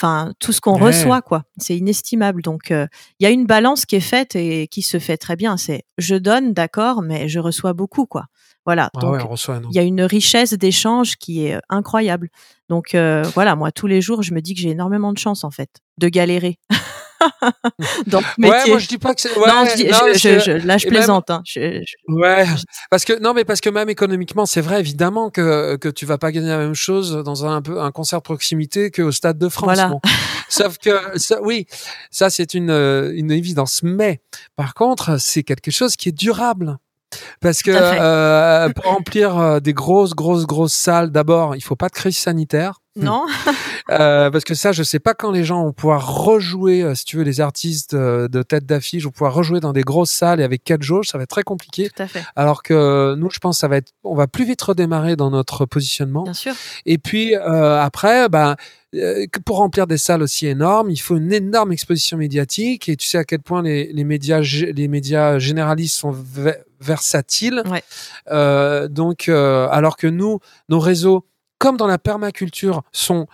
[0.00, 1.44] Enfin, tout ce qu'on reçoit, quoi.
[1.58, 2.40] C'est inestimable.
[2.40, 2.86] Donc, euh,
[3.18, 5.58] il y a une balance qui est faite et qui se fait très bien.
[5.58, 8.24] C'est je donne, d'accord, mais je reçois beaucoup, quoi.
[8.64, 8.88] Voilà.
[8.96, 9.20] Ah donc,
[9.70, 12.30] il y a une richesse d'échange qui est euh, incroyable.
[12.70, 15.44] Donc, euh, voilà, moi, tous les jours, je me dis que j'ai énormément de chance,
[15.44, 16.58] en fait, de galérer.
[18.06, 19.36] Donc, Ouais, moi je dis pas que c'est.
[19.36, 21.30] Ouais, non, je, là je plaisante.
[21.30, 21.42] hein.
[22.08, 22.44] ouais,
[22.90, 26.18] parce que non, mais parce que même économiquement, c'est vrai évidemment que que tu vas
[26.18, 29.48] pas gagner la même chose dans un, peu un concert de proximité qu'au stade de
[29.48, 29.66] France.
[29.74, 29.92] Voilà.
[30.48, 31.66] Sauf que ça, oui,
[32.10, 33.82] ça c'est une une évidence.
[33.82, 34.20] Mais
[34.56, 36.78] par contre, c'est quelque chose qui est durable.
[37.40, 41.88] Parce que euh, pour remplir euh, des grosses, grosses, grosses salles, d'abord, il faut pas
[41.88, 42.80] de crise sanitaire.
[42.96, 43.26] Non.
[43.90, 47.04] euh, parce que ça, je sais pas quand les gens vont pouvoir rejouer, euh, si
[47.04, 50.40] tu veux, les artistes euh, de tête d'affiche vont pouvoir rejouer dans des grosses salles
[50.40, 51.88] et avec quatre jauges, ça va être très compliqué.
[51.88, 52.24] Tout à fait.
[52.34, 55.66] Alors que nous, je pense, ça va être, on va plus vite redémarrer dans notre
[55.66, 56.24] positionnement.
[56.24, 56.52] Bien sûr.
[56.84, 58.56] Et puis euh, après, bah,
[59.44, 62.88] pour remplir des salles aussi énormes, il faut une énorme exposition médiatique.
[62.88, 66.12] Et tu sais à quel point les, les médias, les médias généralistes sont
[66.80, 67.62] versatiles.
[67.66, 67.84] Ouais.
[68.32, 71.24] Euh, donc, alors que nous, nos réseaux
[71.60, 73.28] comme dans la permaculture, sont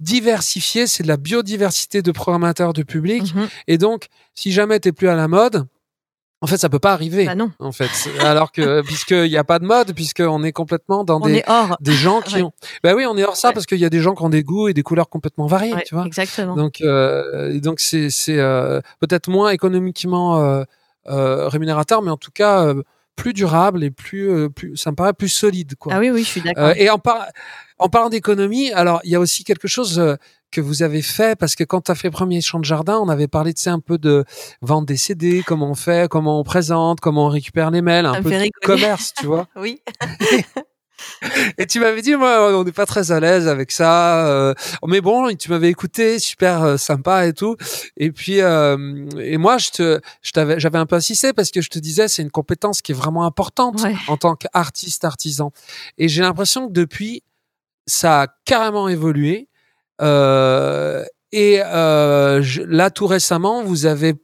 [0.00, 0.86] diversifiés.
[0.86, 3.34] C'est de la biodiversité de programmateurs de public.
[3.34, 3.48] Mhm.
[3.68, 5.66] Et donc, si jamais tu plus à la mode,
[6.40, 7.26] en fait, ça peut pas arriver.
[7.26, 7.50] Bah non.
[7.58, 11.42] En fait, alors que puisqu'il n'y a pas de mode, puisqu'on est complètement dans des
[11.80, 12.52] des gens qui ont.
[12.84, 14.44] Bah oui, on est hors ça parce qu'il y a des gens qui ont des
[14.44, 16.06] goûts et des couleurs complètement variés, tu vois.
[16.06, 16.54] Exactement.
[16.54, 22.72] Donc euh, donc c'est c'est euh, peut-être moins économiquement euh, rémunérateur, mais en tout cas
[23.16, 25.92] plus durable et plus, plus ça me paraît plus solide quoi.
[25.92, 26.70] Ah oui oui, je suis d'accord.
[26.76, 27.26] et en par
[27.78, 30.16] en parlant d'économie, alors il y a aussi quelque chose euh,
[30.50, 33.08] que vous avez fait parce que quand tu as fait premier champ de jardin, on
[33.08, 34.24] avait parlé de un peu de
[34.62, 38.22] vente des CD, comment on fait, comment on présente, comment on récupère les mails, un
[38.22, 39.46] peu de commerce, tu vois.
[39.56, 39.80] oui.
[41.58, 44.26] Et tu m'avais dit, moi, on n'est pas très à l'aise avec ça.
[44.26, 44.54] Euh,
[44.86, 47.56] mais bon, tu m'avais écouté, super euh, sympa et tout.
[47.96, 51.68] Et puis, et moi, je te, je t'avais, j'avais un peu insisté parce que je
[51.68, 55.52] te disais, c'est une compétence qui est vraiment importante en tant qu'artiste artisan.
[55.98, 57.22] Et j'ai l'impression que depuis,
[57.88, 59.48] ça a carrément évolué.
[60.00, 64.14] Euh, et euh, là, tout récemment, vous avez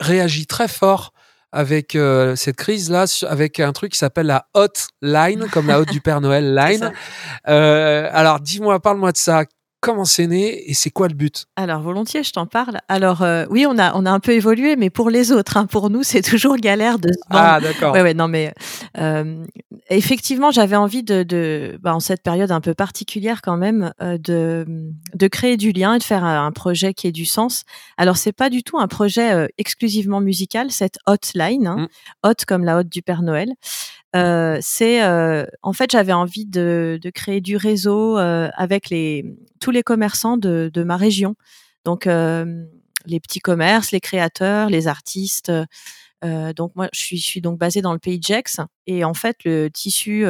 [0.00, 1.12] réagi très fort
[1.52, 6.00] avec euh, cette crise-là, avec un truc qui s'appelle la hotline, comme la haute du
[6.00, 6.92] Père Noël line.
[7.48, 9.44] Euh, alors, dis-moi, parle-moi de ça
[9.84, 11.46] comment c'est né et c'est quoi le but?
[11.56, 12.78] Alors volontiers, je t'en parle.
[12.88, 15.66] Alors euh, oui, on a on a un peu évolué, mais pour les autres, hein,
[15.66, 17.10] pour nous, c'est toujours galère de.
[17.30, 17.92] Ah d'accord.
[17.92, 18.54] Ouais ouais non mais
[18.98, 19.44] euh,
[19.90, 24.16] effectivement, j'avais envie de, de bah, en cette période un peu particulière quand même euh,
[24.18, 24.64] de
[25.14, 27.64] de créer du lien et de faire un, projet qui ait du sens.
[27.96, 32.28] Alors c'est pas du tout un projet exclusivement musical, cette hotline, hein, mm.
[32.28, 33.52] hot comme la hotte du Père Noël.
[34.14, 39.24] Euh, c'est euh, en fait j'avais envie de, de, créer du réseau euh, avec les
[39.60, 41.34] tous les commerçants de, de ma région.
[41.84, 45.52] Donc les petits commerces les créateurs les artistes
[46.56, 48.60] donc moi je suis, je suis donc basée dans le pays de Gex.
[48.86, 50.24] Et en fait le tissu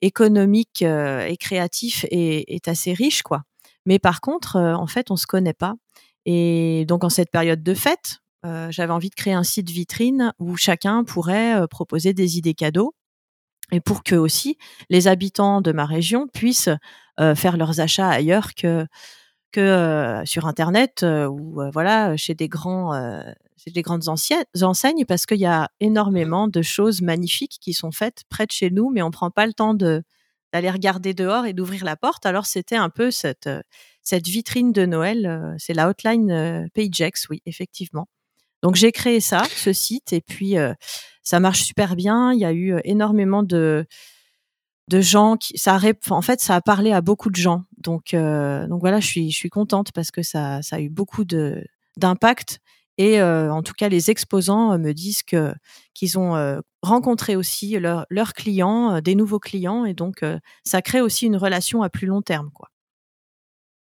[0.00, 3.42] économique et créatif est, est, assez riche quoi.
[3.84, 5.74] Mais par contre en fait on se connaît pas.
[6.24, 10.32] Et donc en cette période de fête euh, j'avais envie de créer un site vitrine
[10.38, 12.94] où chacun pourrait euh, proposer des idées cadeaux
[13.72, 14.56] et pour que aussi
[14.90, 16.70] les habitants de ma région puissent
[17.18, 18.86] euh, faire leurs achats ailleurs que
[19.52, 22.92] que sur internet ou voilà chez des grands
[23.66, 28.44] des grandes enseignes parce qu'il y a énormément de choses magnifiques qui sont faites près
[28.44, 30.02] de chez nous mais on prend pas le temps de
[30.52, 32.26] d'aller regarder dehors et d'ouvrir la porte.
[32.26, 33.48] Alors c'était un peu cette
[34.02, 38.08] cette vitrine de Noël c'est la hotline Pagex oui effectivement
[38.66, 40.74] donc j'ai créé ça, ce site, et puis euh,
[41.22, 42.32] ça marche super bien.
[42.32, 43.86] Il y a eu euh, énormément de
[44.88, 47.62] de gens qui ça a, en fait ça a parlé à beaucoup de gens.
[47.78, 51.24] Donc donc voilà je suis je suis contente parce que ça ça a eu beaucoup
[51.24, 51.64] de
[51.96, 52.58] d'impact.
[52.98, 55.54] Et en tout cas les exposants me disent que
[55.94, 59.84] qu'ils ont rencontré aussi leurs clients des nouveaux clients.
[59.84, 60.24] Et donc
[60.64, 62.68] ça crée aussi une relation à plus long terme quoi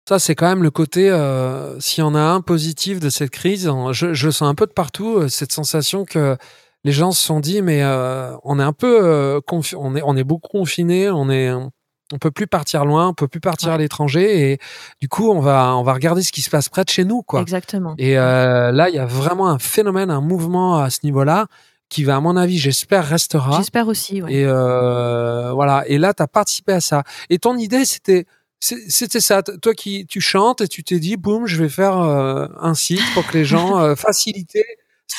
[0.09, 3.29] ça, c'est quand même le côté, euh, s'il y en a un positif de cette
[3.29, 6.35] crise, je, je sens un peu de partout cette sensation que
[6.83, 9.41] les gens se sont dit, mais euh, on est un peu, euh,
[9.77, 13.29] on est, on est beaucoup confinés, on est, on peut plus partir loin, on peut
[13.29, 14.59] plus partir à l'étranger, et
[15.03, 17.21] du coup, on va, on va regarder ce qui se passe près de chez nous,
[17.21, 17.43] quoi.
[17.43, 17.95] Exactement.
[17.99, 21.49] Et euh, là, il y a vraiment un phénomène, un mouvement à ce niveau-là
[21.91, 23.59] qui va, à mon avis, j'espère, restera.
[23.59, 24.23] J'espère aussi.
[24.23, 24.33] Ouais.
[24.33, 25.85] Et euh, voilà.
[25.87, 27.03] Et là, tu as participé à ça.
[27.31, 28.27] Et ton idée, c'était
[28.61, 29.43] c'était ça.
[29.43, 33.03] Toi qui tu chantes et tu t'es dit, boum, je vais faire euh, un site
[33.15, 34.65] pour que les gens euh, faciliter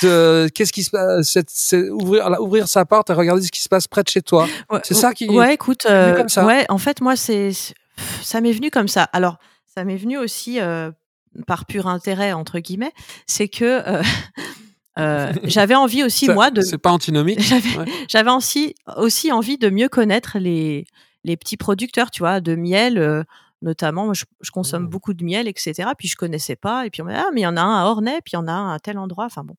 [0.02, 1.38] qu'est-ce qui se passe
[1.92, 4.48] ouvrir ouvrir sa porte et regarder ce qui se passe près de chez toi.
[4.84, 6.46] C'est ça qui ouais écoute euh, comme ça.
[6.46, 7.52] ouais en fait moi c'est
[8.22, 9.04] ça m'est venu comme ça.
[9.04, 10.92] Alors ça m'est venu aussi euh,
[11.48, 12.94] par pur intérêt entre guillemets.
[13.28, 13.82] C'est que
[14.98, 17.42] euh, j'avais envie aussi moi de c'est pas antinomique.
[18.08, 20.86] j'avais aussi aussi envie de mieux connaître les
[21.24, 23.26] les petits producteurs tu vois de miel
[23.62, 24.90] notamment, je, consomme mmh.
[24.90, 25.90] beaucoup de miel, etc.
[25.98, 26.86] Puis je connaissais pas.
[26.86, 28.32] Et puis on m'a dit, ah, mais il y en a un à Ornay, puis
[28.34, 29.26] il y en a un à tel endroit.
[29.26, 29.56] Enfin bon.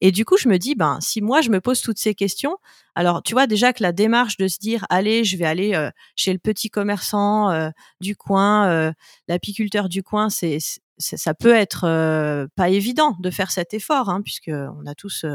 [0.00, 2.58] Et du coup, je me dis, ben, si moi je me pose toutes ces questions,
[2.94, 5.90] alors tu vois déjà que la démarche de se dire, allez, je vais aller euh,
[6.16, 8.92] chez le petit commerçant euh, du coin, euh,
[9.28, 10.58] l'apiculteur du coin, c'est
[10.96, 15.26] ça peut être pas évident de faire cet effort, hein, puisque on a tous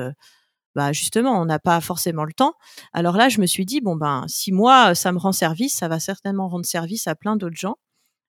[0.79, 2.53] bah justement, on n'a pas forcément le temps.
[2.93, 5.89] Alors là, je me suis dit bon ben si moi ça me rend service, ça
[5.89, 7.75] va certainement rendre service à plein d'autres gens.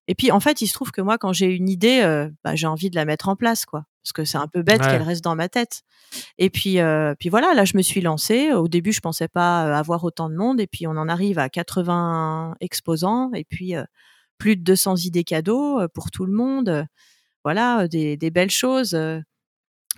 [0.07, 2.53] Et puis, en fait, il se trouve que moi, quand j'ai une idée, euh, bah,
[2.55, 3.85] j'ai envie de la mettre en place, quoi.
[4.03, 5.83] Parce que c'est un peu bête qu'elle reste dans ma tête.
[6.37, 8.51] Et puis, euh, puis voilà, là, je me suis lancée.
[8.51, 10.59] Au début, je pensais pas euh, avoir autant de monde.
[10.59, 13.31] Et puis, on en arrive à 80 exposants.
[13.35, 13.75] Et puis,
[14.37, 16.85] plus de 200 idées cadeaux pour tout le monde.
[17.45, 18.99] Voilà, des, des belles choses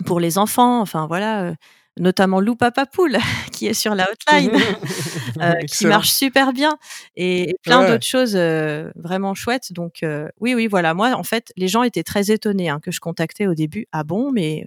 [0.06, 0.82] pour les enfants.
[0.82, 1.56] Enfin, voilà
[2.00, 3.18] notamment Lou Papa Poule
[3.52, 4.52] qui est sur la hotline,
[5.42, 6.78] euh, qui marche super bien,
[7.16, 9.74] et, plein d'autres choses euh, vraiment chouettes.
[9.74, 10.94] Donc euh, oui, oui, voilà.
[10.94, 13.88] Moi, en fait, les gens étaient très étonnés hein, que je contactais au début.
[13.92, 14.66] Ah bon, mais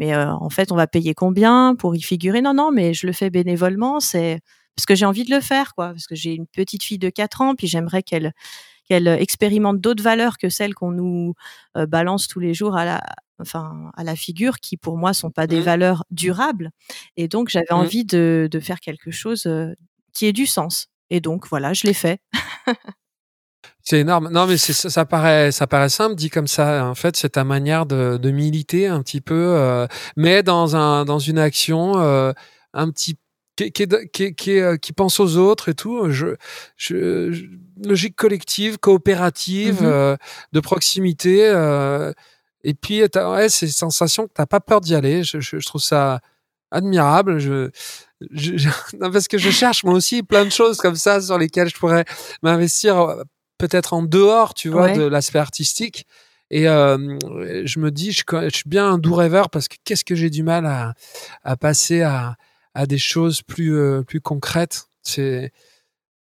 [0.00, 2.42] mais en fait, on va payer combien pour y figurer?
[2.42, 4.00] Non, non, mais je le fais bénévolement.
[4.00, 4.40] C'est
[4.74, 5.90] parce que j'ai envie de le faire, quoi.
[5.90, 8.32] Parce que j'ai une petite fille de 4 ans, puis j'aimerais qu'elle
[8.88, 11.34] qu'elle expérimente d'autres valeurs que celles qu'on nous
[11.74, 13.02] balance tous les jours à la,
[13.40, 15.64] enfin à la figure qui pour moi sont pas des mmh.
[15.64, 16.70] valeurs durables
[17.16, 17.74] et donc j'avais mmh.
[17.74, 19.48] envie de, de, faire quelque chose
[20.12, 22.20] qui ait du sens et donc voilà je l'ai fait
[23.82, 27.16] c'est énorme non mais ça, ça paraît ça paraît simple dit comme ça en fait
[27.16, 31.96] c'est ta manière de, de, militer un petit peu mais dans un dans une action
[31.96, 33.16] un petit
[33.56, 36.10] qui, qui, qui, qui, pense aux autres et tout.
[36.10, 36.36] Je,
[36.76, 37.46] je,
[37.82, 40.16] logique collective, coopérative, mmh
[40.52, 41.50] de proximité.
[42.64, 45.22] Et puis, ouais, c'est sensation que t'as pas peur d'y aller.
[45.22, 46.20] Je, je, trouve ça
[46.70, 47.38] admirable.
[47.38, 47.70] Je,
[48.32, 48.68] je,
[49.00, 51.76] non, parce que je cherche moi aussi plein de choses comme ça sur lesquelles je
[51.76, 52.06] pourrais
[52.42, 53.22] m'investir euh,
[53.58, 56.06] peut-être en dehors, tu vois, de l'aspect artistique.
[56.50, 57.18] Et euh,
[57.64, 60.30] je me dis, je, je, suis bien un doux rêveur parce que qu'est-ce que j'ai
[60.30, 60.94] du mal à,
[61.42, 62.36] à passer à,
[62.74, 64.86] à des choses plus, euh, plus concrètes.
[65.02, 65.52] C'est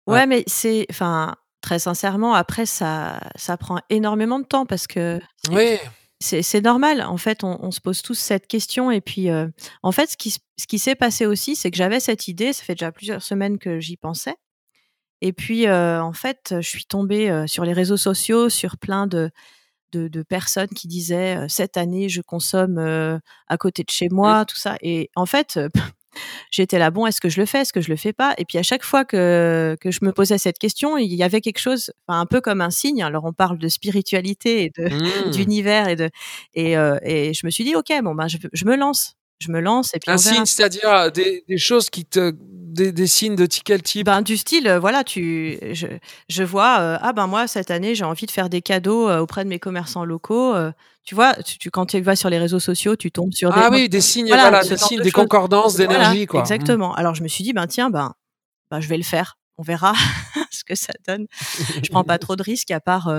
[0.07, 0.27] ouais.
[0.27, 5.21] mais c'est, enfin, très sincèrement, après ça, ça prend énormément de temps parce que
[5.51, 5.79] oui
[6.23, 7.03] c'est normal.
[7.03, 8.91] En fait, on, se pose tous cette question.
[8.91, 9.49] Et puis, euh,
[9.83, 12.53] en fait, ce qui, ce qui s'est passé aussi, c'est que j'avais cette idée.
[12.53, 14.37] Ça fait déjà plusieurs semaines que j'y pensais.
[15.21, 19.07] Et puis, euh, en fait, je suis tombée euh, sur les réseaux sociaux, sur plein
[19.07, 19.31] de,
[19.93, 24.57] de, de personnes qui disaient cette année, je consomme à côté de chez moi, tout
[24.57, 24.77] ça.
[24.81, 25.61] Et en fait,
[26.51, 28.35] j'étais là, bon, est-ce que je le fais, est-ce que je le fais pas?
[28.39, 31.41] Et puis à chaque fois que, que je me posais cette question, il y avait
[31.41, 33.03] quelque chose, un peu comme un signe.
[33.03, 34.89] Alors on parle de spiritualité et de
[35.29, 35.31] mmh.
[35.31, 36.11] d'univers et de
[36.55, 39.51] et, euh, et je me suis dit, ok, bon ben je, je me lance, je
[39.51, 42.33] me lance et puis un signe, c'est-à-dire des, des choses qui te
[42.73, 44.07] des, signes de quel type?
[44.07, 45.87] Ben, Du style, euh, voilà, tu, je,
[46.29, 49.21] je vois, euh, ah ben moi, cette année, j'ai envie de faire des cadeaux euh,
[49.21, 50.55] auprès de mes commerçants locaux.
[51.05, 53.61] Tu vois, tu, quand tu vas sur les réseaux sociaux, tu tombes sur des...
[53.61, 56.27] Ah oui, des signes, voilà, des, signes, des concordances d'énergie.
[56.27, 56.41] quoi.
[56.41, 56.95] Exactement.
[56.95, 58.15] Alors, je me suis dit, ben tiens, ben,
[58.71, 59.37] ben je vais le faire.
[59.59, 59.93] On verra
[60.51, 61.27] ce que ça donne.
[61.83, 63.13] je prends pas trop de risques à part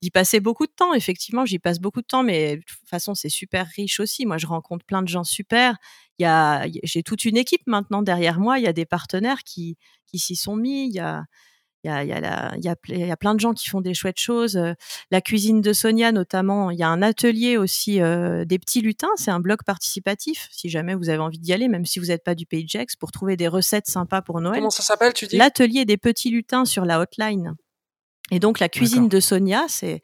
[0.00, 0.94] d'y passer beaucoup de temps.
[0.94, 4.26] Effectivement, j'y passe beaucoup de temps, mais de toute façon, c'est super riche aussi.
[4.26, 5.76] Moi, je rencontre plein de gens super
[6.18, 8.58] il y a, j'ai toute une équipe maintenant derrière moi.
[8.58, 9.76] Il y a des partenaires qui,
[10.06, 10.86] qui s'y sont mis.
[10.88, 11.24] Il y a,
[11.84, 13.94] il y a, y, a y, a, y a plein de gens qui font des
[13.94, 14.58] chouettes choses.
[15.10, 19.10] La cuisine de Sonia, notamment, il y a un atelier aussi des petits lutins.
[19.16, 22.24] C'est un blog participatif, si jamais vous avez envie d'y aller, même si vous n'êtes
[22.24, 24.58] pas du Pays de pour trouver des recettes sympas pour Noël.
[24.58, 25.36] Comment ça s'appelle, tu dis?
[25.36, 27.54] L'atelier des petits lutins sur la hotline.
[28.30, 30.00] Et donc, la cuisine de Sonia, c'est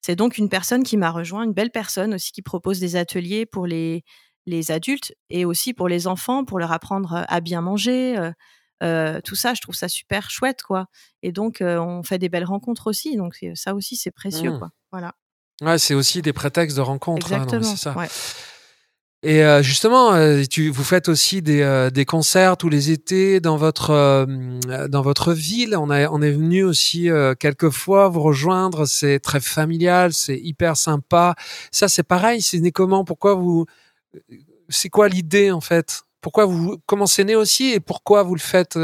[0.00, 3.46] c'est donc une personne qui m'a rejoint, une belle personne aussi qui propose des ateliers
[3.46, 4.04] pour les,
[4.44, 8.18] les adultes et aussi pour les enfants, pour leur apprendre à bien manger.
[8.18, 8.30] Euh,
[9.24, 10.86] tout ça, je trouve ça super chouette, quoi.
[11.22, 13.16] Et donc, on fait des belles rencontres aussi.
[13.16, 14.58] Donc, ça aussi, c'est précieux, mmh.
[14.58, 14.70] quoi.
[14.92, 15.14] Voilà.
[15.62, 17.32] Ouais, c'est aussi des prétextes de rencontres.
[17.32, 17.76] Hein, Exactement.
[17.76, 17.94] ça.
[19.22, 20.12] Et justement,
[20.50, 24.26] tu, vous faites aussi des, des, concerts tous les étés dans votre
[24.88, 25.74] dans votre ville.
[25.78, 27.08] On, a, on est venu aussi
[27.40, 28.84] quelques fois vous rejoindre.
[28.84, 31.36] C'est très familial, c'est hyper sympa.
[31.72, 32.42] Ça, c'est pareil.
[32.42, 33.04] C'est comment?
[33.04, 33.64] Pourquoi vous
[34.68, 36.02] C'est quoi l'idée en fait?
[36.24, 38.78] Pourquoi vous comment c'est né aussi et pourquoi vous le faites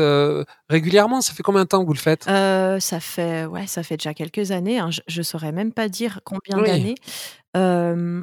[0.68, 1.22] régulièrement?
[1.22, 2.24] Ça fait combien de temps que vous le faites?
[2.24, 4.78] Ça fait ouais, ça fait déjà quelques années.
[4.78, 4.90] Hein.
[5.08, 6.96] Je, ne saurais même pas dire combien d'années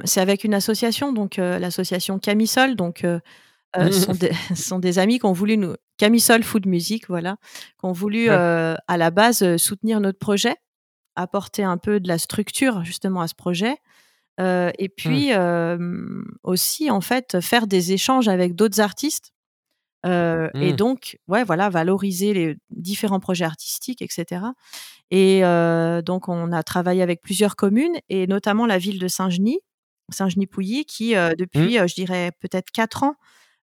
[0.06, 3.92] c'est avec une association, donc l'association Camisole, donc mmh.
[3.92, 7.38] sont, des, sont des amis qui ont voulu nous Camisole Food Music, voilà,
[7.80, 10.56] qui ont voulu à la base soutenir notre projet,
[11.16, 13.78] apporter un peu de la structure justement à ce projet.
[14.40, 14.96] Et mmh.
[14.96, 15.30] puis
[16.44, 19.34] aussi en fait faire des échanges avec d'autres artistes
[20.06, 20.76] et mmh.
[20.76, 24.42] donc ouais voilà valoriser les différents projets artistiques etc
[25.12, 25.42] et
[26.04, 29.60] donc, on a travaillé avec plusieurs communes et notamment la ville de Saint-Genis,
[30.10, 31.36] Saint-Genis-Pouilly, qui, mmh.
[31.38, 33.16] depuis, je dirais, peut-être quatre ans,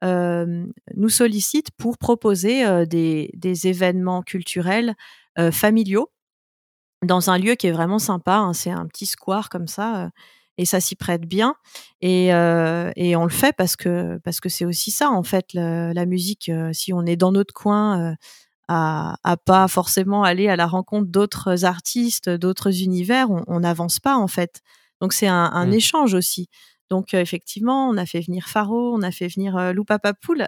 [0.01, 4.95] nous sollicite pour proposer des, des, événements culturels
[5.51, 6.11] familiaux
[7.05, 8.35] dans un lieu qui est vraiment sympa.
[8.35, 10.09] Hein, c'est un petit square comme ça.
[10.59, 11.55] Et ça s'y prête bien
[12.01, 16.05] et, et, on le fait parce que parce que c'est aussi ça en fait la
[16.05, 18.15] musique si on est dans notre coin
[18.69, 24.27] à, pas forcément aller à la rencontre d'autres artistes, d'autres univers, on n'avance pas en
[24.27, 24.61] fait.
[25.01, 25.73] Donc c'est un, mmh.
[25.73, 26.49] échange aussi.
[26.89, 30.47] Donc effectivement, on a fait venir Faro, on a fait venir euh, Loupapapoul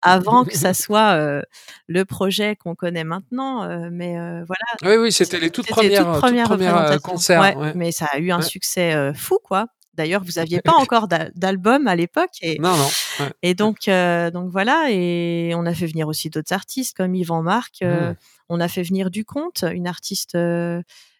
[0.00, 1.42] avant que ça soit euh,
[1.86, 3.64] le projet qu'on connaît maintenant.
[3.64, 4.64] Euh, mais voilà.
[4.82, 6.18] Oui, oui, c'était les toutes premières,
[6.48, 7.74] toutes concerts.
[7.74, 9.66] Mais ça a eu un succès fou, quoi.
[9.94, 12.30] D'ailleurs, vous aviez pas encore d'album à l'époque.
[12.40, 13.28] Et, non, non.
[13.42, 14.86] Et donc, donc voilà.
[14.90, 17.82] Et on a fait venir aussi d'autres artistes comme Yvan Marc.
[17.82, 18.14] Mmh.
[18.48, 20.32] On a fait venir du Comte, une artiste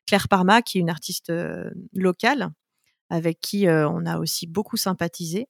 [0.06, 1.32] Claire Parma, qui est une artiste
[1.92, 2.50] locale,
[3.12, 5.48] avec qui on a aussi beaucoup sympathisé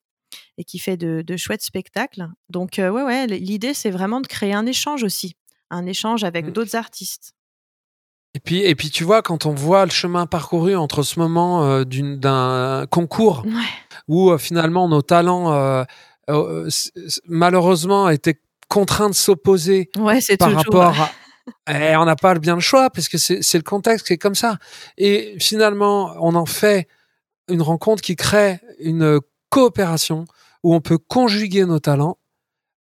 [0.58, 2.26] et qui fait de, de chouettes spectacles.
[2.48, 3.26] Donc, ouais, ouais.
[3.26, 5.36] L'idée, c'est vraiment de créer un échange aussi,
[5.70, 6.50] un échange avec mmh.
[6.50, 7.34] d'autres artistes.
[8.34, 11.66] Et puis, et puis, tu vois, quand on voit le chemin parcouru entre ce moment
[11.66, 13.44] euh, d'un concours
[14.08, 16.68] où euh, finalement nos talents, euh,
[17.26, 19.90] malheureusement, étaient contraints de s'opposer
[20.38, 21.10] par rapport à.
[21.68, 24.36] Et on n'a pas bien le choix parce que c'est le contexte qui est comme
[24.36, 24.58] ça.
[24.96, 26.86] Et finalement, on en fait
[27.49, 29.20] une rencontre qui crée une
[29.51, 30.24] coopération
[30.62, 32.18] où on peut conjuguer nos talents.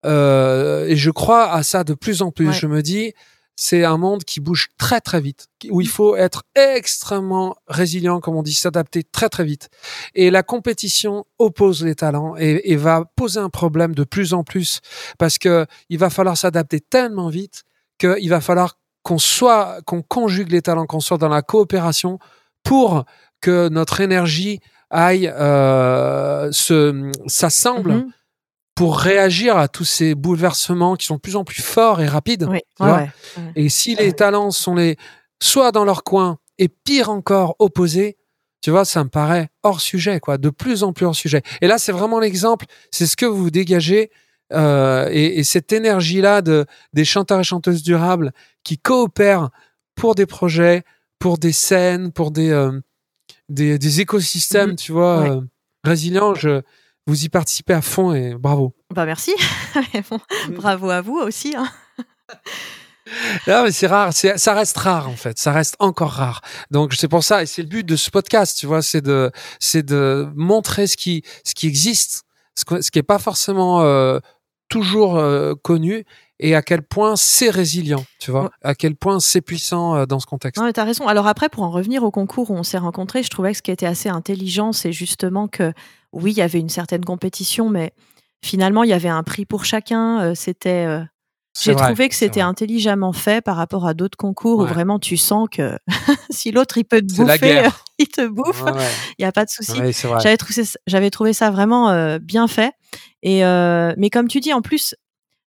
[0.04, 2.52] et je crois à ça de plus en plus.
[2.54, 3.14] Je me dis,
[3.56, 8.36] c'est un monde qui bouge très très vite, où il faut être extrêmement résilient, comme
[8.36, 9.70] on dit, s'adapter très très vite.
[10.16, 14.80] Et la compétition oppose les talents et, va poser un problème de plus en plus
[15.20, 17.64] parce que il va falloir s'adapter tellement vite
[18.00, 22.18] qu'il va falloir qu'on soit, qu'on conjugue les talents, qu'on soit dans la coopération
[22.64, 23.06] pour
[23.42, 27.94] que notre énergie aille euh, se s'assemble.
[27.94, 28.12] Mm-hmm
[28.74, 32.48] pour réagir à tous ces bouleversements qui sont de plus en plus forts et rapides.
[33.56, 34.98] Et si les talents sont les
[35.40, 38.18] soit dans leur coin et pire encore opposés,
[38.62, 41.42] tu vois, ça me paraît hors sujet, quoi, de plus en plus hors sujet.
[41.62, 44.12] Et là, c'est vraiment l'exemple, c'est ce que vous dégagez
[44.54, 48.32] euh, et, cette énergie-là de des chanteurs et chanteuses durables
[48.64, 49.50] qui coopèrent
[49.96, 50.84] pour des projets,
[51.20, 52.80] pour des scènes, pour des euh,
[53.52, 54.76] des, écosystèmes, mmh.
[54.76, 55.42] tu vois, euh,
[55.84, 56.36] résilients.
[56.36, 56.62] Je
[57.08, 58.74] vous y participez à fond et bravo.
[58.94, 59.34] Bah merci.
[59.94, 60.56] Mm.
[60.56, 61.56] bravo à vous aussi.
[61.56, 61.70] Hein.
[63.48, 66.42] Non, mais c'est rare, ça reste rare en fait, ça reste encore rare.
[66.70, 69.32] Donc c'est pour ça et c'est le but de ce podcast, tu vois, c'est de
[69.60, 72.24] c'est de montrer ce qui ce qui existe,
[72.56, 74.20] ce, qui est pas forcément euh,
[74.70, 76.06] toujours euh, connu
[76.42, 80.20] et à quel point c'est résilient, tu vois, à quel point c'est puissant euh, dans
[80.20, 80.60] ce contexte.
[80.60, 81.08] Non, mais t'as raison.
[81.08, 83.62] Alors après, pour en revenir au concours où on s'est rencontrés, je trouvais que ce
[83.62, 85.72] qui était assez intelligent, c'est justement que
[86.12, 87.94] oui, il y avait une certaine compétition, mais
[88.44, 90.20] finalement, il y avait un prix pour chacun.
[90.22, 90.86] Euh, c'était.
[90.88, 91.04] Euh,
[91.62, 95.50] j'ai trouvé que c'était intelligemment fait par rapport à d'autres concours où vraiment tu sens
[95.52, 95.78] que
[96.30, 97.68] si l'autre il peut te bouffer,
[98.00, 98.64] il te bouffe.
[99.20, 99.74] Il n'y a pas de souci.
[100.22, 102.72] j'avais trouvé, j'avais trouvé ça vraiment bien fait.
[103.22, 104.96] Et mais comme tu dis, en plus,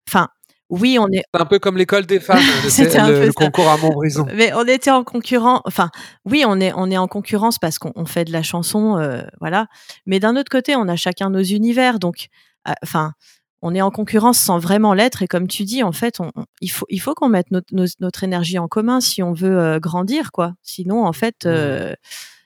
[0.09, 0.29] enfin,
[0.73, 1.23] oui, on est.
[1.35, 4.27] un peu comme l'école des femmes, c'était le, le concours à Montbrison.
[4.35, 5.61] Mais on était en concurrence.
[5.67, 5.91] Enfin,
[6.25, 9.67] oui, on est on est en concurrence parce qu'on fait de la chanson, euh, voilà.
[10.07, 12.29] Mais d'un autre côté, on a chacun nos univers, donc,
[12.67, 13.13] euh, enfin,
[13.61, 15.21] on est en concurrence sans vraiment l'être.
[15.23, 16.31] Et comme tu dis, en fait, on,
[16.63, 17.69] il faut il faut qu'on mette notre,
[18.01, 20.55] notre énergie en commun si on veut euh, grandir, quoi.
[20.63, 21.45] Sinon, en fait.
[21.45, 21.95] Mmh.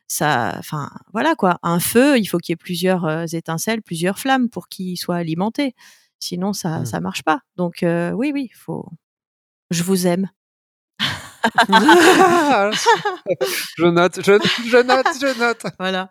[0.08, 1.58] ça, enfin, voilà quoi.
[1.62, 5.76] Un feu, il faut qu'il y ait plusieurs étincelles, plusieurs flammes pour qu'il soit alimenté.
[6.20, 6.86] Sinon, ça, mmh.
[6.86, 7.40] ça marche pas.
[7.56, 8.86] Donc, euh, oui, oui, faut.
[9.70, 10.30] Je vous aime.
[11.68, 11.84] je
[13.84, 15.66] note, je, note, je note.
[15.78, 16.10] Voilà.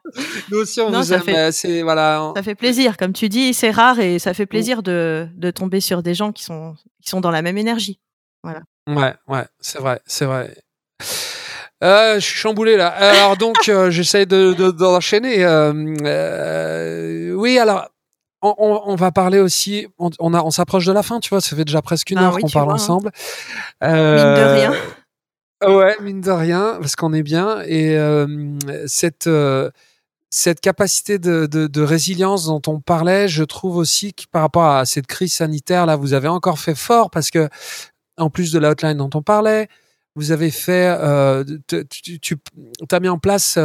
[0.51, 1.21] Nous aussi, on vous aime.
[1.21, 2.33] Fait, c'est, voilà.
[2.35, 2.97] Ça fait plaisir.
[2.97, 4.47] Comme tu dis, c'est rare et ça fait mmh.
[4.47, 7.99] plaisir de, de tomber sur des gens qui sont, qui sont dans la même énergie.
[8.43, 8.61] Voilà.
[8.87, 10.55] Ouais, ouais, c'est vrai, c'est vrai.
[11.83, 12.87] Euh, je suis chamboulé là.
[12.87, 15.43] Alors donc, euh, j'essaie de, d'enchaîner.
[15.43, 17.89] Euh, oui, alors
[18.41, 19.87] on, va parler aussi.
[19.97, 21.41] On, on s'approche de la fin, tu vois.
[21.41, 22.75] Ça fait déjà presque une ah heure qu'on parle hein.
[22.75, 23.11] ensemble.
[23.81, 24.73] mine de rien.
[25.63, 27.61] Euh, ouais, mine de rien, parce qu'on est bien.
[27.61, 28.27] Et euh,
[28.87, 29.69] cette euh,
[30.29, 35.07] cette capacité de, résilience dont on parlait, je trouve aussi que par rapport à cette
[35.07, 37.47] crise sanitaire là, vous avez encore fait fort parce que
[38.17, 39.69] en plus de la hotline dont on parlait,
[40.15, 40.93] vous avez fait,
[42.01, 42.37] tu, tu
[42.91, 43.57] as mis en place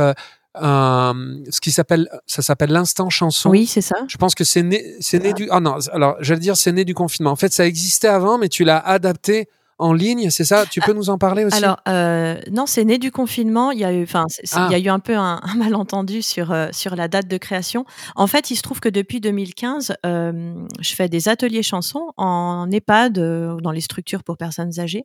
[0.56, 3.50] ce qui s'appelle, ça s'appelle l'instant chanson.
[3.50, 3.96] Oui, c'est ça.
[4.08, 6.84] Je pense que c'est né, c'est né du, ah non, alors j'allais dire c'est né
[6.84, 7.30] du confinement.
[7.30, 9.48] En fait, ça existait avant, mais tu l'as adapté
[9.80, 10.66] en ligne, c'est ça?
[10.66, 11.56] Tu peux nous en parler aussi?
[11.56, 13.70] Alors euh, non, c'est né du confinement.
[13.70, 14.78] Il y a eu, enfin, il y a ah.
[14.78, 17.86] eu un peu un, malentendu sur euh, sur la date de création.
[18.14, 22.70] En fait, il se trouve que depuis 2015, euh, je fais des ateliers chansons en
[22.70, 23.14] EHPAD,
[23.62, 25.04] dans les structures pour personnes âgées.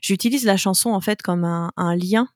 [0.00, 2.28] J'utilise la chanson en fait comme un, un lien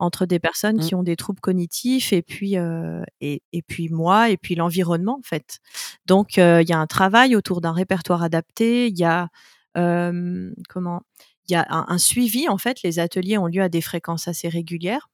[0.00, 0.80] entre des personnes mmh.
[0.80, 5.18] qui ont des troubles cognitifs et puis euh, et, et, puis moi et puis l'environnement
[5.18, 5.60] en fait.
[6.06, 8.88] Donc euh, il y a un travail autour d'un répertoire adapté.
[8.88, 9.28] Il y a
[9.76, 11.02] euh, comment
[11.48, 12.82] Il y a un, suivi en fait.
[12.82, 15.08] Les ateliers ont lieu à des fréquences assez régulières.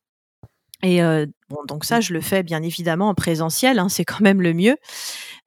[0.82, 1.01] Et
[1.49, 2.03] bon, donc ça, mmh.
[2.03, 4.76] je le fais bien évidemment en présentiel, hein, c'est quand même le mieux.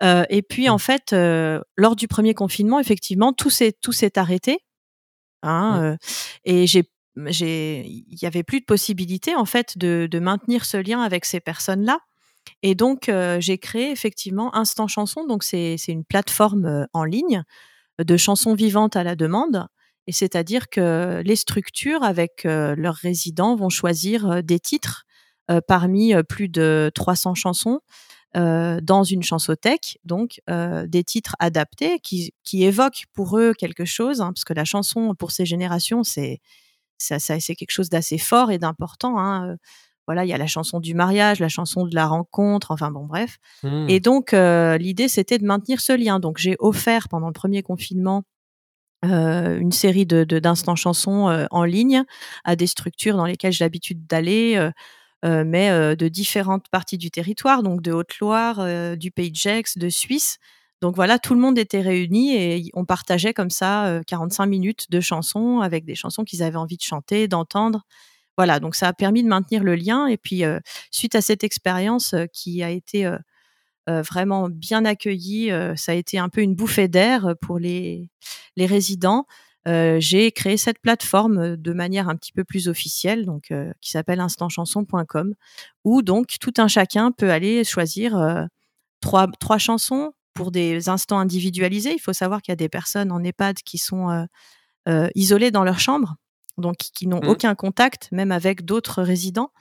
[0.02, 0.80] et puis en mmh.
[0.80, 1.16] fait,
[1.78, 4.60] lors du premier confinement, effectivement, tout s'est tout s'est arrêté.
[5.44, 5.96] Hein,
[6.44, 6.84] et j'ai
[7.28, 12.00] il y avait plus de possibilité en fait de, maintenir ce lien avec ces personnes-là.
[12.64, 15.26] Et donc euh, j'ai créé effectivement Instant Chanson.
[15.26, 17.44] Donc c'est une plateforme euh, en ligne
[18.00, 19.68] de chansons vivantes à la demande.
[20.08, 25.06] Et c'est-à-dire que les structures avec euh, leurs résidents vont choisir des titres
[25.68, 27.80] parmi plus de 300 chansons
[28.36, 34.44] dans une chansothèque, donc des titres adaptés qui, évoquent pour eux quelque chose, hein, parce
[34.44, 36.40] que la chanson pour ces générations, c'est
[37.00, 39.20] ça, c'est quelque chose d'assez fort et d'important.
[39.20, 39.56] Hein.
[40.06, 43.06] Voilà, il y a la chanson du mariage, la chanson de la rencontre, enfin bon,
[43.06, 43.38] bref.
[43.64, 43.86] Mmh.
[43.90, 46.20] Et donc, l'idée, c'était de maintenir ce lien.
[46.20, 48.24] Donc, j'ai offert pendant le premier confinement
[49.04, 52.04] une série de d'instants chansons en ligne
[52.44, 54.70] à des structures dans lesquelles j'ai l'habitude d'aller,
[55.24, 60.38] mais de différentes parties du territoire, donc de Haute-Loire, du Pays de Gex, de Suisse.
[60.82, 65.02] Donc voilà, tout le monde était réuni et on partageait comme ça 45 minutes de
[65.02, 67.86] chansons avec des chansons qu'ils avaient envie de chanter, d'entendre.
[68.38, 70.08] Voilà, donc ça a permis de maintenir le lien.
[70.08, 70.44] Et puis,
[70.92, 73.12] suite à cette expérience qui a été
[73.88, 78.10] vraiment bien accueillie, ça a été un peu une bouffée d'air pour les,
[78.56, 79.26] les résidents.
[79.66, 83.52] j'ai créé cette plateforme de manière un petit peu plus officielle, donc
[83.82, 85.34] qui s'appelle instantchanson.com,
[85.84, 88.48] où donc tout un chacun peut aller choisir
[89.02, 91.92] trois, trois chansons, pour des instants individualisés.
[91.94, 94.24] Il faut savoir qu'il y a des personnes en EHPAD qui sont euh,
[94.88, 96.16] euh, isolées dans leur chambre,
[96.58, 97.28] donc qui n'ont mmh.
[97.28, 99.52] aucun contact, même avec d'autres résidents.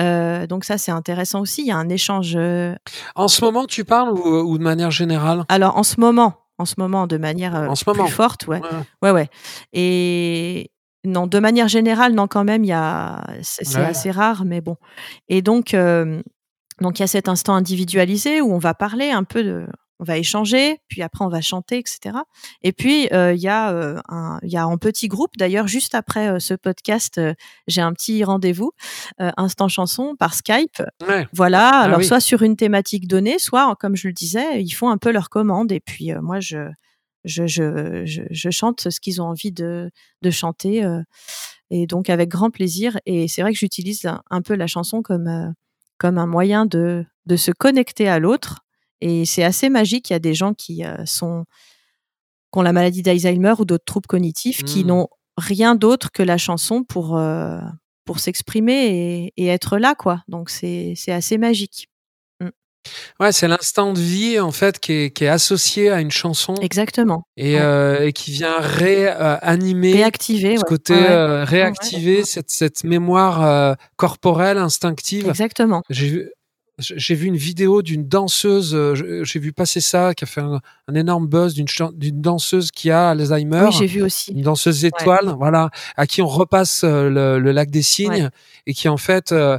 [0.00, 1.62] Euh, donc ça, c'est intéressant aussi.
[1.62, 2.36] Il y a un échange.
[3.14, 5.44] En ce moment, tu parles ou, de manière générale?
[5.48, 8.08] Alors en ce moment, en ce moment, de manière en ce plus moment.
[8.08, 8.60] forte, ouais.
[9.02, 9.28] ouais, ouais,
[9.72, 10.72] Et
[11.04, 14.76] non, de manière générale, non, quand même, il y a, c'est assez rare, mais bon.
[15.28, 15.76] Et donc,
[16.80, 19.66] donc il y a cet instant individualisé où on va parler un peu de,
[19.98, 22.18] on va échanger, puis après on va chanter, etc.
[22.62, 25.30] Et puis euh, il y a euh, un, il y a en petit groupe.
[25.38, 27.20] D'ailleurs, juste après euh, ce podcast,
[27.66, 28.72] j'ai un petit rendez-vous
[29.18, 30.82] instant chanson par Skype.
[31.32, 31.70] Voilà.
[31.70, 34.98] Ah alors soit sur une thématique donnée, soit comme je le disais, ils font un
[34.98, 36.70] peu leur commande et puis moi je
[37.24, 39.90] je, je, je, chante ce qu'ils ont envie de,
[40.22, 40.86] de chanter
[41.70, 42.98] et donc avec grand plaisir.
[43.04, 45.54] Et c'est vrai que j'utilise un peu la chanson comme
[45.98, 48.65] comme un moyen de de se connecter à l'autre
[49.00, 50.10] et c'est assez magique.
[50.10, 51.44] Il y a des gens qui euh, sont
[52.52, 54.88] qui ont la maladie d'Alzheimer ou d'autres troubles cognitifs qui mmh.
[54.88, 57.58] n'ont rien d'autre que la chanson pour euh,
[58.04, 60.22] pour s'exprimer et, être là quoi.
[60.28, 61.88] Donc c'est assez magique.
[62.40, 62.48] Mmh.
[63.20, 66.54] Ouais, c'est l'instant de vie en fait qui est, qui est, associé à une chanson.
[66.54, 67.24] Exactement.
[67.36, 67.60] Et, ouais.
[67.60, 70.68] euh, et qui vient réanimer, réactiver, ce ouais.
[70.68, 71.10] côté ouais.
[71.10, 75.28] euh, réactiver cette, cette mémoire corporelle instinctive.
[75.28, 75.82] Exactement.
[75.90, 76.30] J'ai.
[76.78, 80.60] J'ai vu une vidéo d'une danseuse, euh, j'ai vu passer ça, qui a fait un,
[80.88, 83.68] un énorme buzz d'une danseuse qui a Alzheimer.
[83.70, 84.32] Oui, j'ai vu aussi.
[84.32, 88.28] Une danseuse étoile, voilà, à qui on repasse euh, le, le lac des signes
[88.66, 89.58] et qui en fait euh,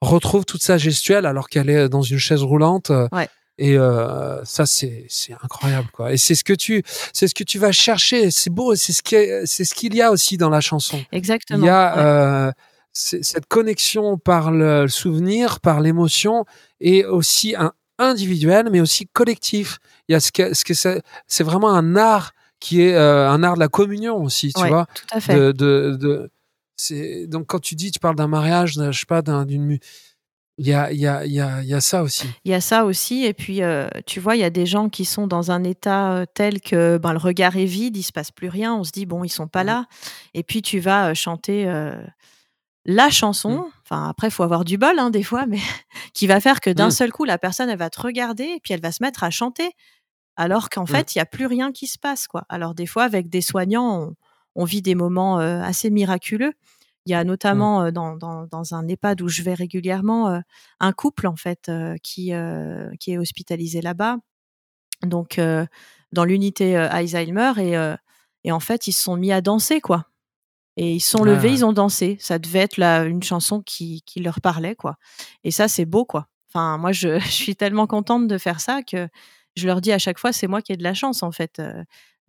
[0.00, 2.90] retrouve toute sa gestuelle alors qu'elle est dans une chaise roulante.
[3.12, 3.28] Ouais.
[3.58, 6.12] Et euh, ça, c'est c'est incroyable, quoi.
[6.12, 6.82] Et c'est ce que tu
[7.14, 8.30] c'est ce que tu vas chercher.
[8.30, 8.74] C'est beau.
[8.74, 11.00] C'est ce qui c'est ce qu'il y a aussi dans la chanson.
[11.10, 11.64] Exactement.
[11.64, 12.52] Il y a euh,
[12.96, 16.44] cette connexion par le souvenir, par l'émotion,
[16.80, 19.78] et aussi un individuel, mais aussi collectif.
[20.08, 23.30] Il y a ce que ce que c'est c'est vraiment un art qui est euh,
[23.30, 24.86] un art de la communion aussi, tu ouais, vois.
[24.94, 25.34] Tout à fait.
[25.34, 26.30] De, de, de
[26.76, 29.78] c'est donc quand tu dis, tu parles d'un mariage, je sais pas, d'une
[30.58, 32.26] il y a, il y, a, il y, a, y a ça aussi.
[32.46, 33.24] Il y a ça aussi.
[33.24, 36.12] Et puis, euh, tu vois, il y a des gens qui sont dans un état
[36.12, 38.74] euh, tel que ben, le regard est vide, il se passe plus rien.
[38.74, 39.66] On se dit, bon, ils sont pas Mmh.
[39.66, 39.84] là.
[40.32, 41.66] Et puis, tu vas euh, chanter
[42.86, 43.58] la chanson.
[43.58, 43.64] Mmh.
[43.84, 45.58] Enfin, après, faut avoir du bol, hein, des fois, mais
[46.14, 46.90] qui va faire que d'un Mmh.
[46.92, 49.30] seul coup, la personne, elle va te regarder et puis elle va se mettre à
[49.30, 49.70] chanter.
[50.36, 50.86] Alors qu'en Mmh.
[50.88, 52.26] fait, il n'y a plus rien qui se passe.
[52.28, 52.44] quoi.
[52.48, 54.14] Alors, des fois, avec des soignants, on,
[54.62, 56.52] on vit des moments euh, assez miraculeux.
[57.06, 57.26] Il y a Mmh.
[57.28, 60.40] notamment euh, dans, dans, dans, un EHPAD où je vais régulièrement euh,
[60.80, 61.70] un couple en fait
[62.02, 62.32] qui,
[63.00, 64.18] qui est hospitalisé là-bas,
[65.02, 65.40] donc
[66.12, 67.94] dans l'unité Alzheimer et,
[68.44, 70.06] et en fait ils se sont mis à danser quoi.
[70.76, 71.52] Et ils se sont levés, Ah.
[71.52, 72.16] ils ont dansé.
[72.20, 74.96] Ça devait être là une chanson qui, qui leur parlait quoi.
[75.44, 76.28] Et ça c'est beau quoi.
[76.50, 79.08] Enfin moi je, je, suis tellement contente de faire ça que
[79.56, 81.58] je leur dis à chaque fois c'est moi qui ai de la chance en fait
[81.60, 81.82] euh,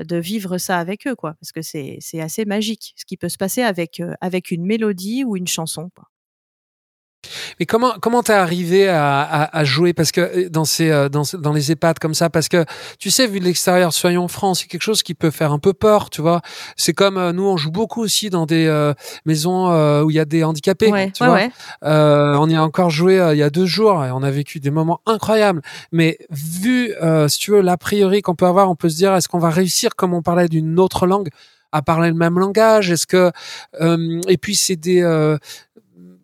[0.03, 3.29] de vivre ça avec eux, quoi, parce que c'est c'est assez magique ce qui peut
[3.29, 5.89] se passer avec euh, avec une mélodie ou une chanson.
[5.95, 6.05] Quoi.
[7.59, 9.93] Mais comment comment t'es arrivé à, à, à, jouer?
[9.93, 12.65] Parce que dans ces dans, dans les EHPAD comme ça parce que
[12.99, 15.73] tu sais vu de l'extérieur soyons francs c'est quelque chose qui peut faire un peu
[15.73, 16.41] peur tu vois.
[16.75, 18.93] C'est comme euh, nous on joue beaucoup aussi dans des euh,
[19.25, 22.37] maisons euh, où il y a des handicapés ouais, tu ouais, vois ouais.
[22.39, 24.71] on y a encore joué il y a deux jours et on a vécu des
[24.71, 25.61] moments incroyables.
[25.91, 26.93] Mais vu
[27.27, 29.49] si tu veux l'a priori qu'on peut avoir on peut se dire est-ce qu'on va
[29.49, 31.29] réussir comme on parlait d'une autre langue
[31.71, 32.91] à parler le même langage?
[32.91, 33.31] Est-ce que
[33.81, 35.37] euh, et puis c'est des euh,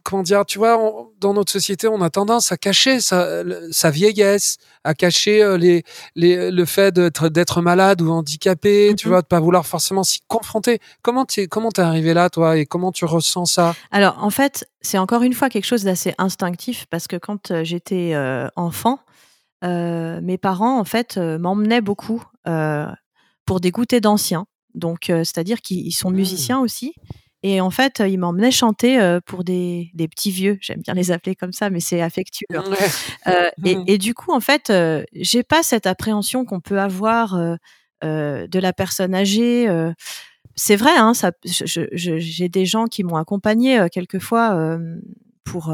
[0.04, 3.90] comment dire tu vois on, dans notre société on a tendance à cacher sa, sa
[3.90, 5.84] vieillesse à cacher euh, les,
[6.16, 8.96] les le fait d'être d'être malade ou handicapé mm -hmm.
[8.96, 12.58] tu vois de pas vouloir forcément s'y confronter comment tu comment t'es arrivé là toi
[12.58, 13.76] et comment tu ressens ça?
[13.92, 17.64] Alors en fait c'est encore une fois quelque chose d'assez instinctif parce que quand euh,
[17.64, 19.00] j'étais euh, enfant
[19.64, 22.22] euh, mes parents en fait m'emmenaient beaucoup
[23.46, 26.64] pour des goûters d'anciens donc euh, c'est-à-dire qu'ils sont musiciens mmh.
[26.64, 26.94] aussi
[27.46, 30.58] et en fait, ils m'emmenaient chanter euh, pour des, des, petits vieux.
[30.62, 32.46] J'aime bien les appeler comme ça, mais c'est affectueux.
[32.56, 32.64] Hein.
[33.28, 37.36] Euh, et, et, du coup, en fait, euh, j'ai pas cette appréhension qu'on peut avoir
[38.04, 39.68] euh, de la personne âgée.
[40.56, 44.78] c'est vrai, hein, ça, j'ai des gens qui m'ont accompagné euh, quelquefois
[45.44, 45.74] pour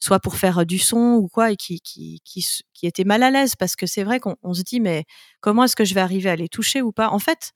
[0.00, 3.30] soit pour faire du son ou quoi, et qui, qui, qui, qui étaient mal à
[3.30, 5.04] l'aise parce que c'est vrai qu'on se dit mais
[5.40, 7.08] comment est-ce que je vais arriver à les toucher ou pas?
[7.08, 7.52] En fait,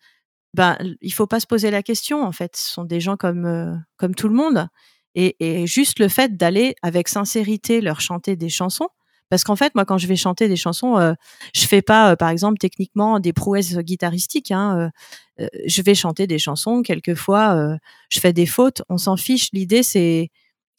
[0.55, 2.57] ben il faut pas se poser la question en fait.
[2.57, 4.68] Ce sont des gens comme euh, comme tout le monde
[5.14, 8.88] et, et juste le fait d'aller avec sincérité leur chanter des chansons
[9.30, 11.14] parce qu'en fait moi quand je vais chanter des chansons euh,
[11.55, 14.90] je fais pas euh, par exemple techniquement des prouesses guitaristiques hein,
[15.38, 17.76] je vais chanter des chansons quelquefois
[18.11, 19.48] je fais des fautes on s'en fiche.
[19.53, 20.30] L'idée c'est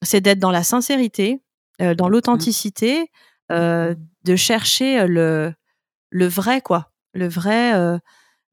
[0.04, 1.42] c'est d'être dans la sincérité
[1.80, 3.08] dans l'authenticité
[3.50, 5.54] de chercher le
[6.12, 6.92] le vrai quoi.
[7.14, 8.00] Le vrai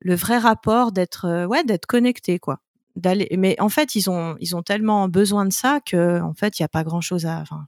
[0.01, 2.61] le vrai rapport d'être euh, ouais d'être connecté quoi.
[2.97, 6.59] D'aller mais en fait ils ont ils ont tellement besoin de ça que en fait
[6.59, 7.67] il y a pas grand chose à enfin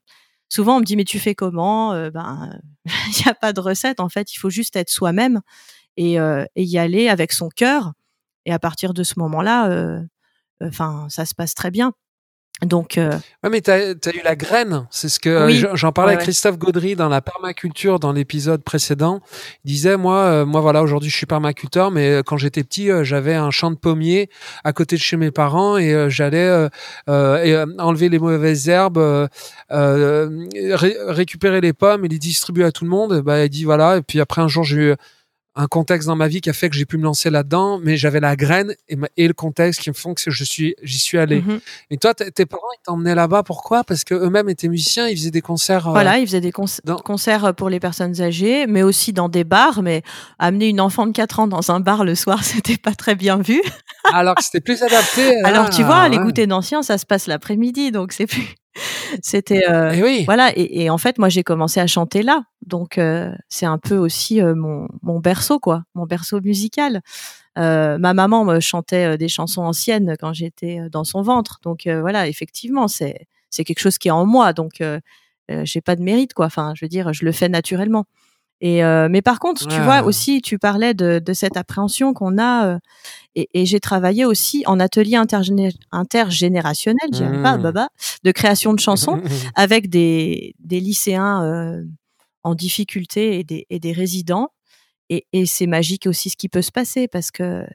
[0.48, 3.60] souvent on me dit mais tu fais comment euh, ben il y a pas de
[3.60, 4.00] recette.
[4.00, 5.40] En fait il faut juste être soi-même
[5.96, 7.92] et, euh, et, y aller avec son cœur.
[8.46, 10.00] Et à partir de ce moment-là
[10.60, 11.92] enfin ça se passe très bien
[12.61, 13.11] donc, euh...
[13.42, 14.86] ouais, mais tu as, as, eu la graine.
[14.90, 15.64] C'est ce que oui.
[15.74, 19.20] j'en parlais ouais, avec Christophe Gaudry dans la permaculture dans l'épisode précédent.
[19.64, 23.03] Il disait moi, euh, moi voilà, aujourd'hui je suis permaculteur, mais quand j'étais petit, euh,
[23.03, 24.28] j'avais un champ de pommiers
[24.62, 26.68] à côté de chez mes parents et euh, j'allais
[27.09, 29.28] enlever les mauvaises herbes,
[29.70, 33.22] ré récupérer les pommes et les distribuer à tout le monde.
[33.22, 33.96] Bah, il dit voilà.
[33.96, 34.94] Et puis après un jour j'ai eu
[35.55, 37.96] un contexte dans ma vie qui a fait que j'ai pu me lancer là-dedans, mais
[37.96, 40.98] j'avais la graine et, ma, et, le contexte qui me font que je suis, j'y
[40.98, 41.40] suis allé.
[41.40, 41.61] Mm -hmm.
[41.90, 43.84] Et toi, tes parents, ils t'emmenaient là-bas, pourquoi?
[43.84, 45.90] Parce que eux-mêmes étaient musiciens, ils faisaient des concerts.
[45.90, 46.96] Voilà, ils faisaient des con dans...
[46.96, 49.82] concerts pour les personnes âgées, mais aussi dans des bars.
[49.82, 50.03] Mais
[50.38, 53.36] amener une enfant de 4 ans dans un bar le soir, c'était pas très bien
[53.38, 53.61] vu.
[54.12, 55.22] Alors que c'était plus adapté.
[55.44, 56.11] Alors ah, tu vois, ouais.
[56.11, 58.55] les goûters d'anciens, ça se passe l'après-midi, donc c'est plus.
[59.22, 60.24] C'était Et oui.
[60.24, 60.50] voilà.
[60.56, 62.98] Et, et en fait, moi, j'ai commencé à chanter là, donc
[63.48, 67.00] c'est un peu aussi mon, mon berceau, quoi, mon berceau musical.
[67.56, 72.88] ma maman me chantait des chansons anciennes quand j'étais dans son ventre, donc voilà, effectivement,
[72.88, 74.82] c'est c'est quelque chose qui est en moi, donc
[75.64, 76.46] j'ai pas de mérite, quoi.
[76.46, 78.06] Enfin, je veux dire, je le fais naturellement.
[78.64, 82.38] Et euh, mais par contre, tu vois aussi, tu parlais de, de cette appréhension qu'on
[82.38, 82.78] a, euh,
[83.34, 85.16] et, et j'ai travaillé aussi en atelier
[85.90, 87.10] intergénérationnel,
[87.42, 87.62] pas, mmh.
[87.62, 87.88] baba,
[88.22, 89.20] de création de chansons
[89.56, 91.82] avec des, des lycéens euh,
[92.44, 94.50] en difficulté et des, et des résidents.
[95.10, 97.66] Et, et c'est magique aussi ce qui peut se passer parce que,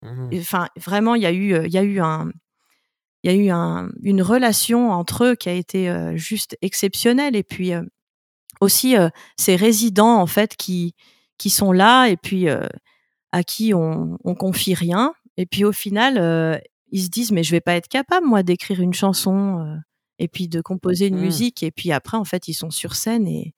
[0.00, 0.30] mmh.
[0.36, 2.30] enfin, vraiment, il y a eu, il y a eu un,
[3.22, 7.36] il y a eu un, une relation entre eux qui a été juste exceptionnelle.
[7.36, 7.72] Et puis
[8.62, 8.94] aussi
[9.36, 10.94] ces résidents en fait qui
[11.38, 12.46] qui sont là et puis
[13.32, 15.12] à qui on, on confie rien.
[15.36, 18.80] Et puis au final ils se disent mais je vais pas être capable moi d'écrire
[18.80, 19.80] une chanson
[20.18, 21.20] et puis de composer une mmh.
[21.20, 21.62] musique.
[21.62, 23.54] Et puis après en fait ils sont sur scène et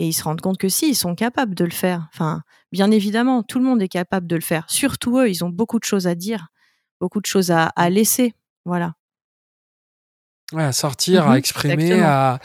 [0.00, 2.08] et ils se rendent compte que si ils sont capables de le faire.
[2.12, 2.42] Enfin
[2.72, 4.68] bien évidemment tout le monde est capable de le faire.
[4.68, 6.48] Surtout eux ils ont beaucoup de choses à dire
[7.00, 7.92] beaucoup de choses à, à mmh.
[7.94, 8.97] laisser voilà
[10.52, 12.38] Ouais, à sortir, à mmh exprimer, à,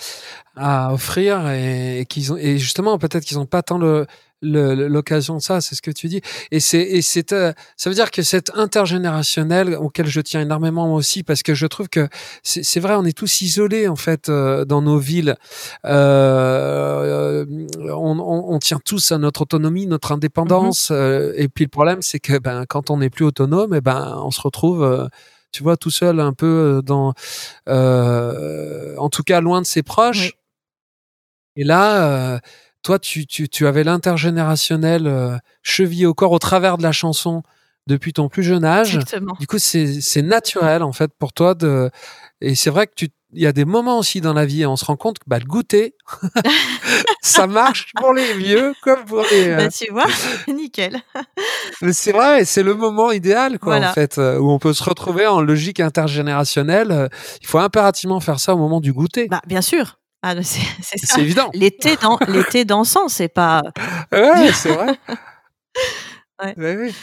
[0.57, 4.05] à offrir et, qu'ils ont et justement peut-être qu'ils n'ont pas tant le
[4.43, 6.21] l'occasion de ça, c'est ce que tu dis.
[6.51, 10.87] Et c'est et c'est euh, ça veut dire que cette intergénérationnel auquel je tiens énormément
[10.87, 12.07] moi aussi parce que je trouve que
[12.43, 15.35] c'est vrai, on est tous isolés en fait euh, dans nos villes.
[15.85, 17.45] Euh,
[17.89, 20.91] on, on, on, tient tous à notre autonomie, notre mmh indépendance.
[20.91, 24.31] et puis le problème, c'est que ben quand on n'est plus autonome, et ben on
[24.31, 25.09] se retrouve
[25.53, 27.13] tu vois, tout seul, un peu euh, dans,
[27.69, 30.33] euh, en tout cas, loin de ses proches.
[31.55, 32.39] Et là, euh,
[32.81, 37.43] toi, tu, tu, tu avais l'intergénérationnel euh, chevillé au corps au travers de la chanson
[37.87, 38.95] depuis ton plus jeune âge.
[38.95, 39.35] Exactement.
[39.39, 41.89] Du coup, c'est naturel en fait pour toi de.
[42.43, 44.75] Et c'est vrai que tu il y a des moments aussi dans la vie, on
[44.75, 45.95] se rend compte que bah, le goûter,
[47.21, 49.55] ça marche pour les vieux comme pour les.
[49.55, 50.05] Bah, tu vois,
[50.47, 51.01] nickel.
[51.91, 55.25] c'est vrai, c'est le moment idéal, quoi, en fait, euh, où on peut se retrouver
[55.25, 56.91] en logique intergénérationnelle.
[56.91, 57.07] Euh,
[57.41, 59.27] il faut impérativement faire ça au moment du goûter.
[59.27, 59.97] Bah, bien sûr.
[60.21, 61.49] Ah, c'est évident.
[61.53, 63.63] L'été dans, l'été dansant, c'est pas.
[64.11, 64.95] ouais, c'est vrai.
[66.43, 66.75] Ouais.
[66.75, 66.95] Oui,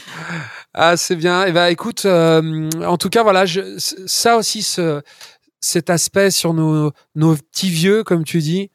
[0.73, 1.45] Ah, c'est bien.
[1.45, 3.61] Et eh ben, écoute, euh, en tout cas, voilà, je,
[4.05, 5.01] ça aussi, ce,
[5.59, 8.69] cet aspect sur nos, nos petits vieux, comme tu dis.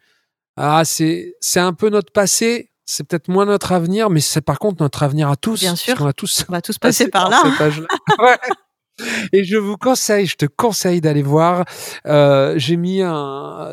[0.57, 2.71] Ah, c'est, c'est un peu notre passé.
[2.85, 5.61] C'est peut-être moins notre avenir, mais c'est par contre notre avenir à tous.
[5.61, 5.97] Bien sûr.
[6.01, 7.43] On, tous, on va tous passer par là.
[7.45, 8.39] ouais.
[9.33, 11.65] Et je vous conseille, je te conseille d'aller voir.
[12.07, 13.71] Euh, J'ai mis un,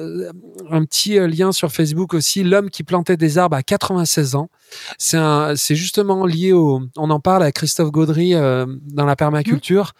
[0.85, 2.43] petit lien sur Facebook aussi.
[2.43, 4.49] L'homme qui plantait des arbres à 96 ans.
[4.97, 6.81] C'est justement lié au.
[6.97, 9.93] On en parle à Christophe Gaudry euh, dans la permaculture.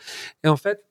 [0.43, 0.83] Et en fait,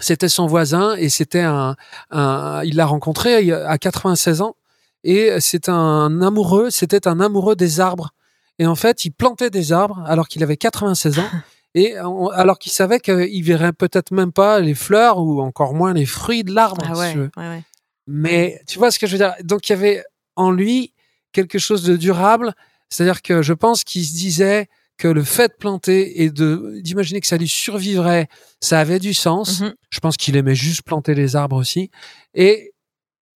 [0.00, 1.76] c'était son voisin et c'était un,
[2.10, 4.56] un il l'a rencontré à 96 ans
[5.04, 8.10] et c'est un amoureux, c'était un amoureux des arbres.
[8.58, 11.28] Et en fait, il plantait des arbres alors qu'il avait 96 ans
[11.74, 16.06] et alors qu'il savait qu'il verrait peut-être même pas les fleurs ou encore moins les
[16.06, 16.86] fruits de l'arbre.
[16.88, 17.62] Ah ouais, ouais, ouais.
[18.06, 19.34] Mais tu vois ce que je veux dire?
[19.42, 20.04] Donc il y avait
[20.36, 20.92] en lui
[21.32, 22.54] quelque chose de durable,
[22.90, 27.20] c'est-à-dire que je pense qu'il se disait que le fait de planter et de d'imaginer
[27.20, 28.28] que ça lui survivrait,
[28.60, 29.60] ça avait du sens.
[29.60, 31.90] Mmh Je pense qu'il aimait juste planter les arbres aussi.
[32.34, 32.72] Et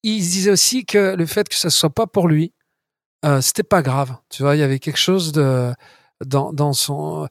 [0.04, 2.52] il se disait aussi que le fait que ça soit pas pour lui,
[3.24, 4.16] euh, c'était pas grave.
[4.28, 5.72] Tu vois, il y avait quelque chose de
[6.24, 7.28] dans, dans son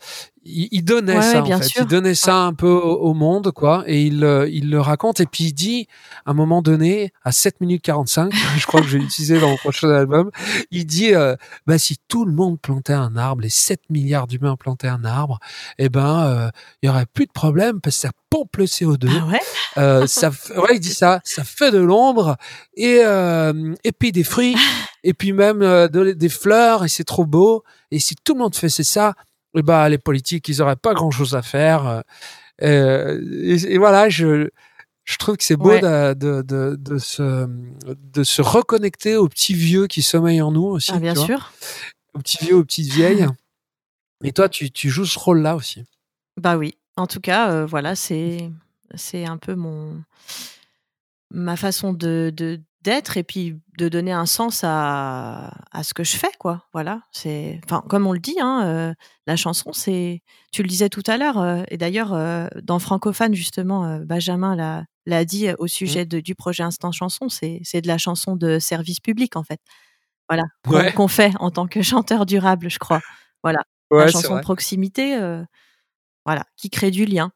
[0.48, 1.80] il, donnait ça en fait.
[1.80, 5.20] il donnait ça un peu au, monde quoi et il il le raconte.
[5.20, 5.88] Et puis il dit
[6.26, 9.50] à un moment donné à 7 minutes 45 je crois que je vais l'utiliser dans
[9.50, 10.32] mon prochain album
[10.72, 11.36] il dit euh,
[11.66, 15.39] bah si tout le monde plantait un arbre les 7 milliards d'humains plantaient un arbre
[15.78, 16.50] eh ben euh,
[16.82, 19.39] il y aurait plus de problème parce que ça pompe le CO2 ah ouais?
[19.78, 21.22] Euh, ça ouais il dit ça.
[21.24, 22.36] Ça fait de l'ombre
[22.76, 24.56] et euh, et puis des fruits
[25.04, 27.64] et puis même euh, des fleurs et c'est trop beau.
[27.91, 29.14] Et si tout le monde faisait ça
[29.58, 32.03] eh ben, les politiques, ils auraient pas grand chose à faire.
[32.62, 34.49] Euh, et, voilà, je,
[35.03, 37.47] je trouve que c'est beau de, de, de, de, se,
[37.86, 40.91] de se reconnecter aux petits vieux qui sommeillent en nous aussi.
[40.93, 41.51] Ah, bien sûr.
[42.14, 43.28] Aux petits vieux, aux petites vieilles.
[44.24, 45.86] Et toi, tu, tu joues ce rôle-là aussi.
[46.38, 46.76] Bah oui.
[46.95, 48.49] En tout cas, euh, voilà, c'est
[48.95, 50.01] c'est un peu mon
[51.30, 56.06] ma façon de, de d'être et puis de donner un sens à, à ce que
[56.06, 56.64] je fais quoi.
[56.72, 58.94] Voilà c'est enfin comme on le dit hein, euh,
[59.26, 60.22] la chanson c'est
[60.54, 64.86] tu le disais tout à l'heure euh, et d'ailleurs euh, dans francophone justement Benjamin l'a
[65.06, 65.68] l'a dit au mmh.
[65.68, 69.44] sujet de, du projet Instant Chanson c'est c'est de la chanson de service public en
[69.44, 69.60] fait.
[70.30, 70.44] Voilà
[70.92, 73.02] qu'on fait en tant que chanteur durable je crois.
[73.44, 75.20] Voilà la chanson de proximité
[76.26, 77.32] voilà qui crée du lien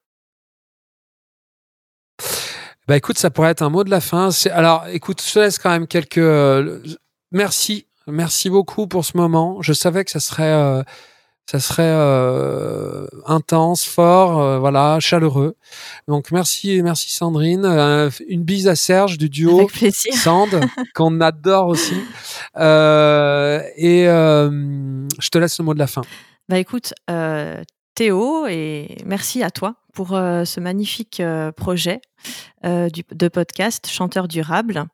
[2.87, 4.29] Bah écoute, ça pourrait être un mot de la fin.
[4.51, 6.17] Alors écoute, je te laisse quand même quelques.
[6.17, 6.81] Euh,
[7.31, 9.61] merci, merci beaucoup pour ce moment.
[9.61, 10.81] Je savais que ça serait, euh,
[11.49, 15.55] ça serait euh, intense, fort, voilà, chaleureux.
[16.07, 17.65] Donc merci, merci Sandrine.
[18.27, 19.67] une bise à Serge du duo
[20.13, 20.49] Sand
[20.95, 21.95] qu'on adore aussi.
[22.57, 26.01] et je te laisse le mot de la fin.
[26.49, 26.93] Bah écoute,
[27.95, 31.21] Théo, et merci à toi pour ce magnifique
[31.57, 32.01] projet
[32.63, 34.85] de podcast Chanteur durable.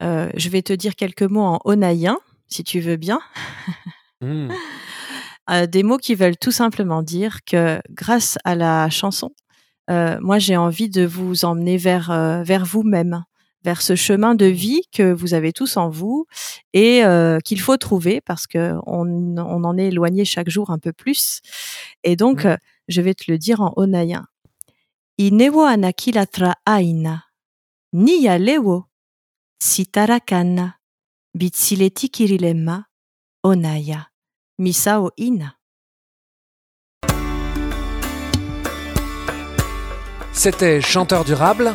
[0.00, 3.20] je vais te dire quelques mots en onaïen, si tu veux bien.
[4.20, 4.52] Mmh.
[5.68, 9.32] des mots qui veulent tout simplement dire que grâce à la chanson,
[9.88, 13.24] moi j'ai envie de vous emmener vers, vers vous-même,
[13.64, 16.26] vers ce chemin de vie que vous avez tous en vous
[16.72, 17.02] et
[17.44, 21.40] qu'il faut trouver parce que on, en est éloigné chaque jour un peu plus.
[22.02, 22.56] Et donc, mmh.
[22.88, 24.26] je vais te le dire en onaïen.
[25.16, 27.22] Inewo anakilatra aina,
[27.92, 28.86] niya lewo,
[29.62, 30.74] sitarakana,
[31.34, 32.86] bitsileti kirilema,
[33.44, 34.08] onaya,
[34.58, 35.54] misao ina.
[40.32, 41.74] C'était Chanteur durable.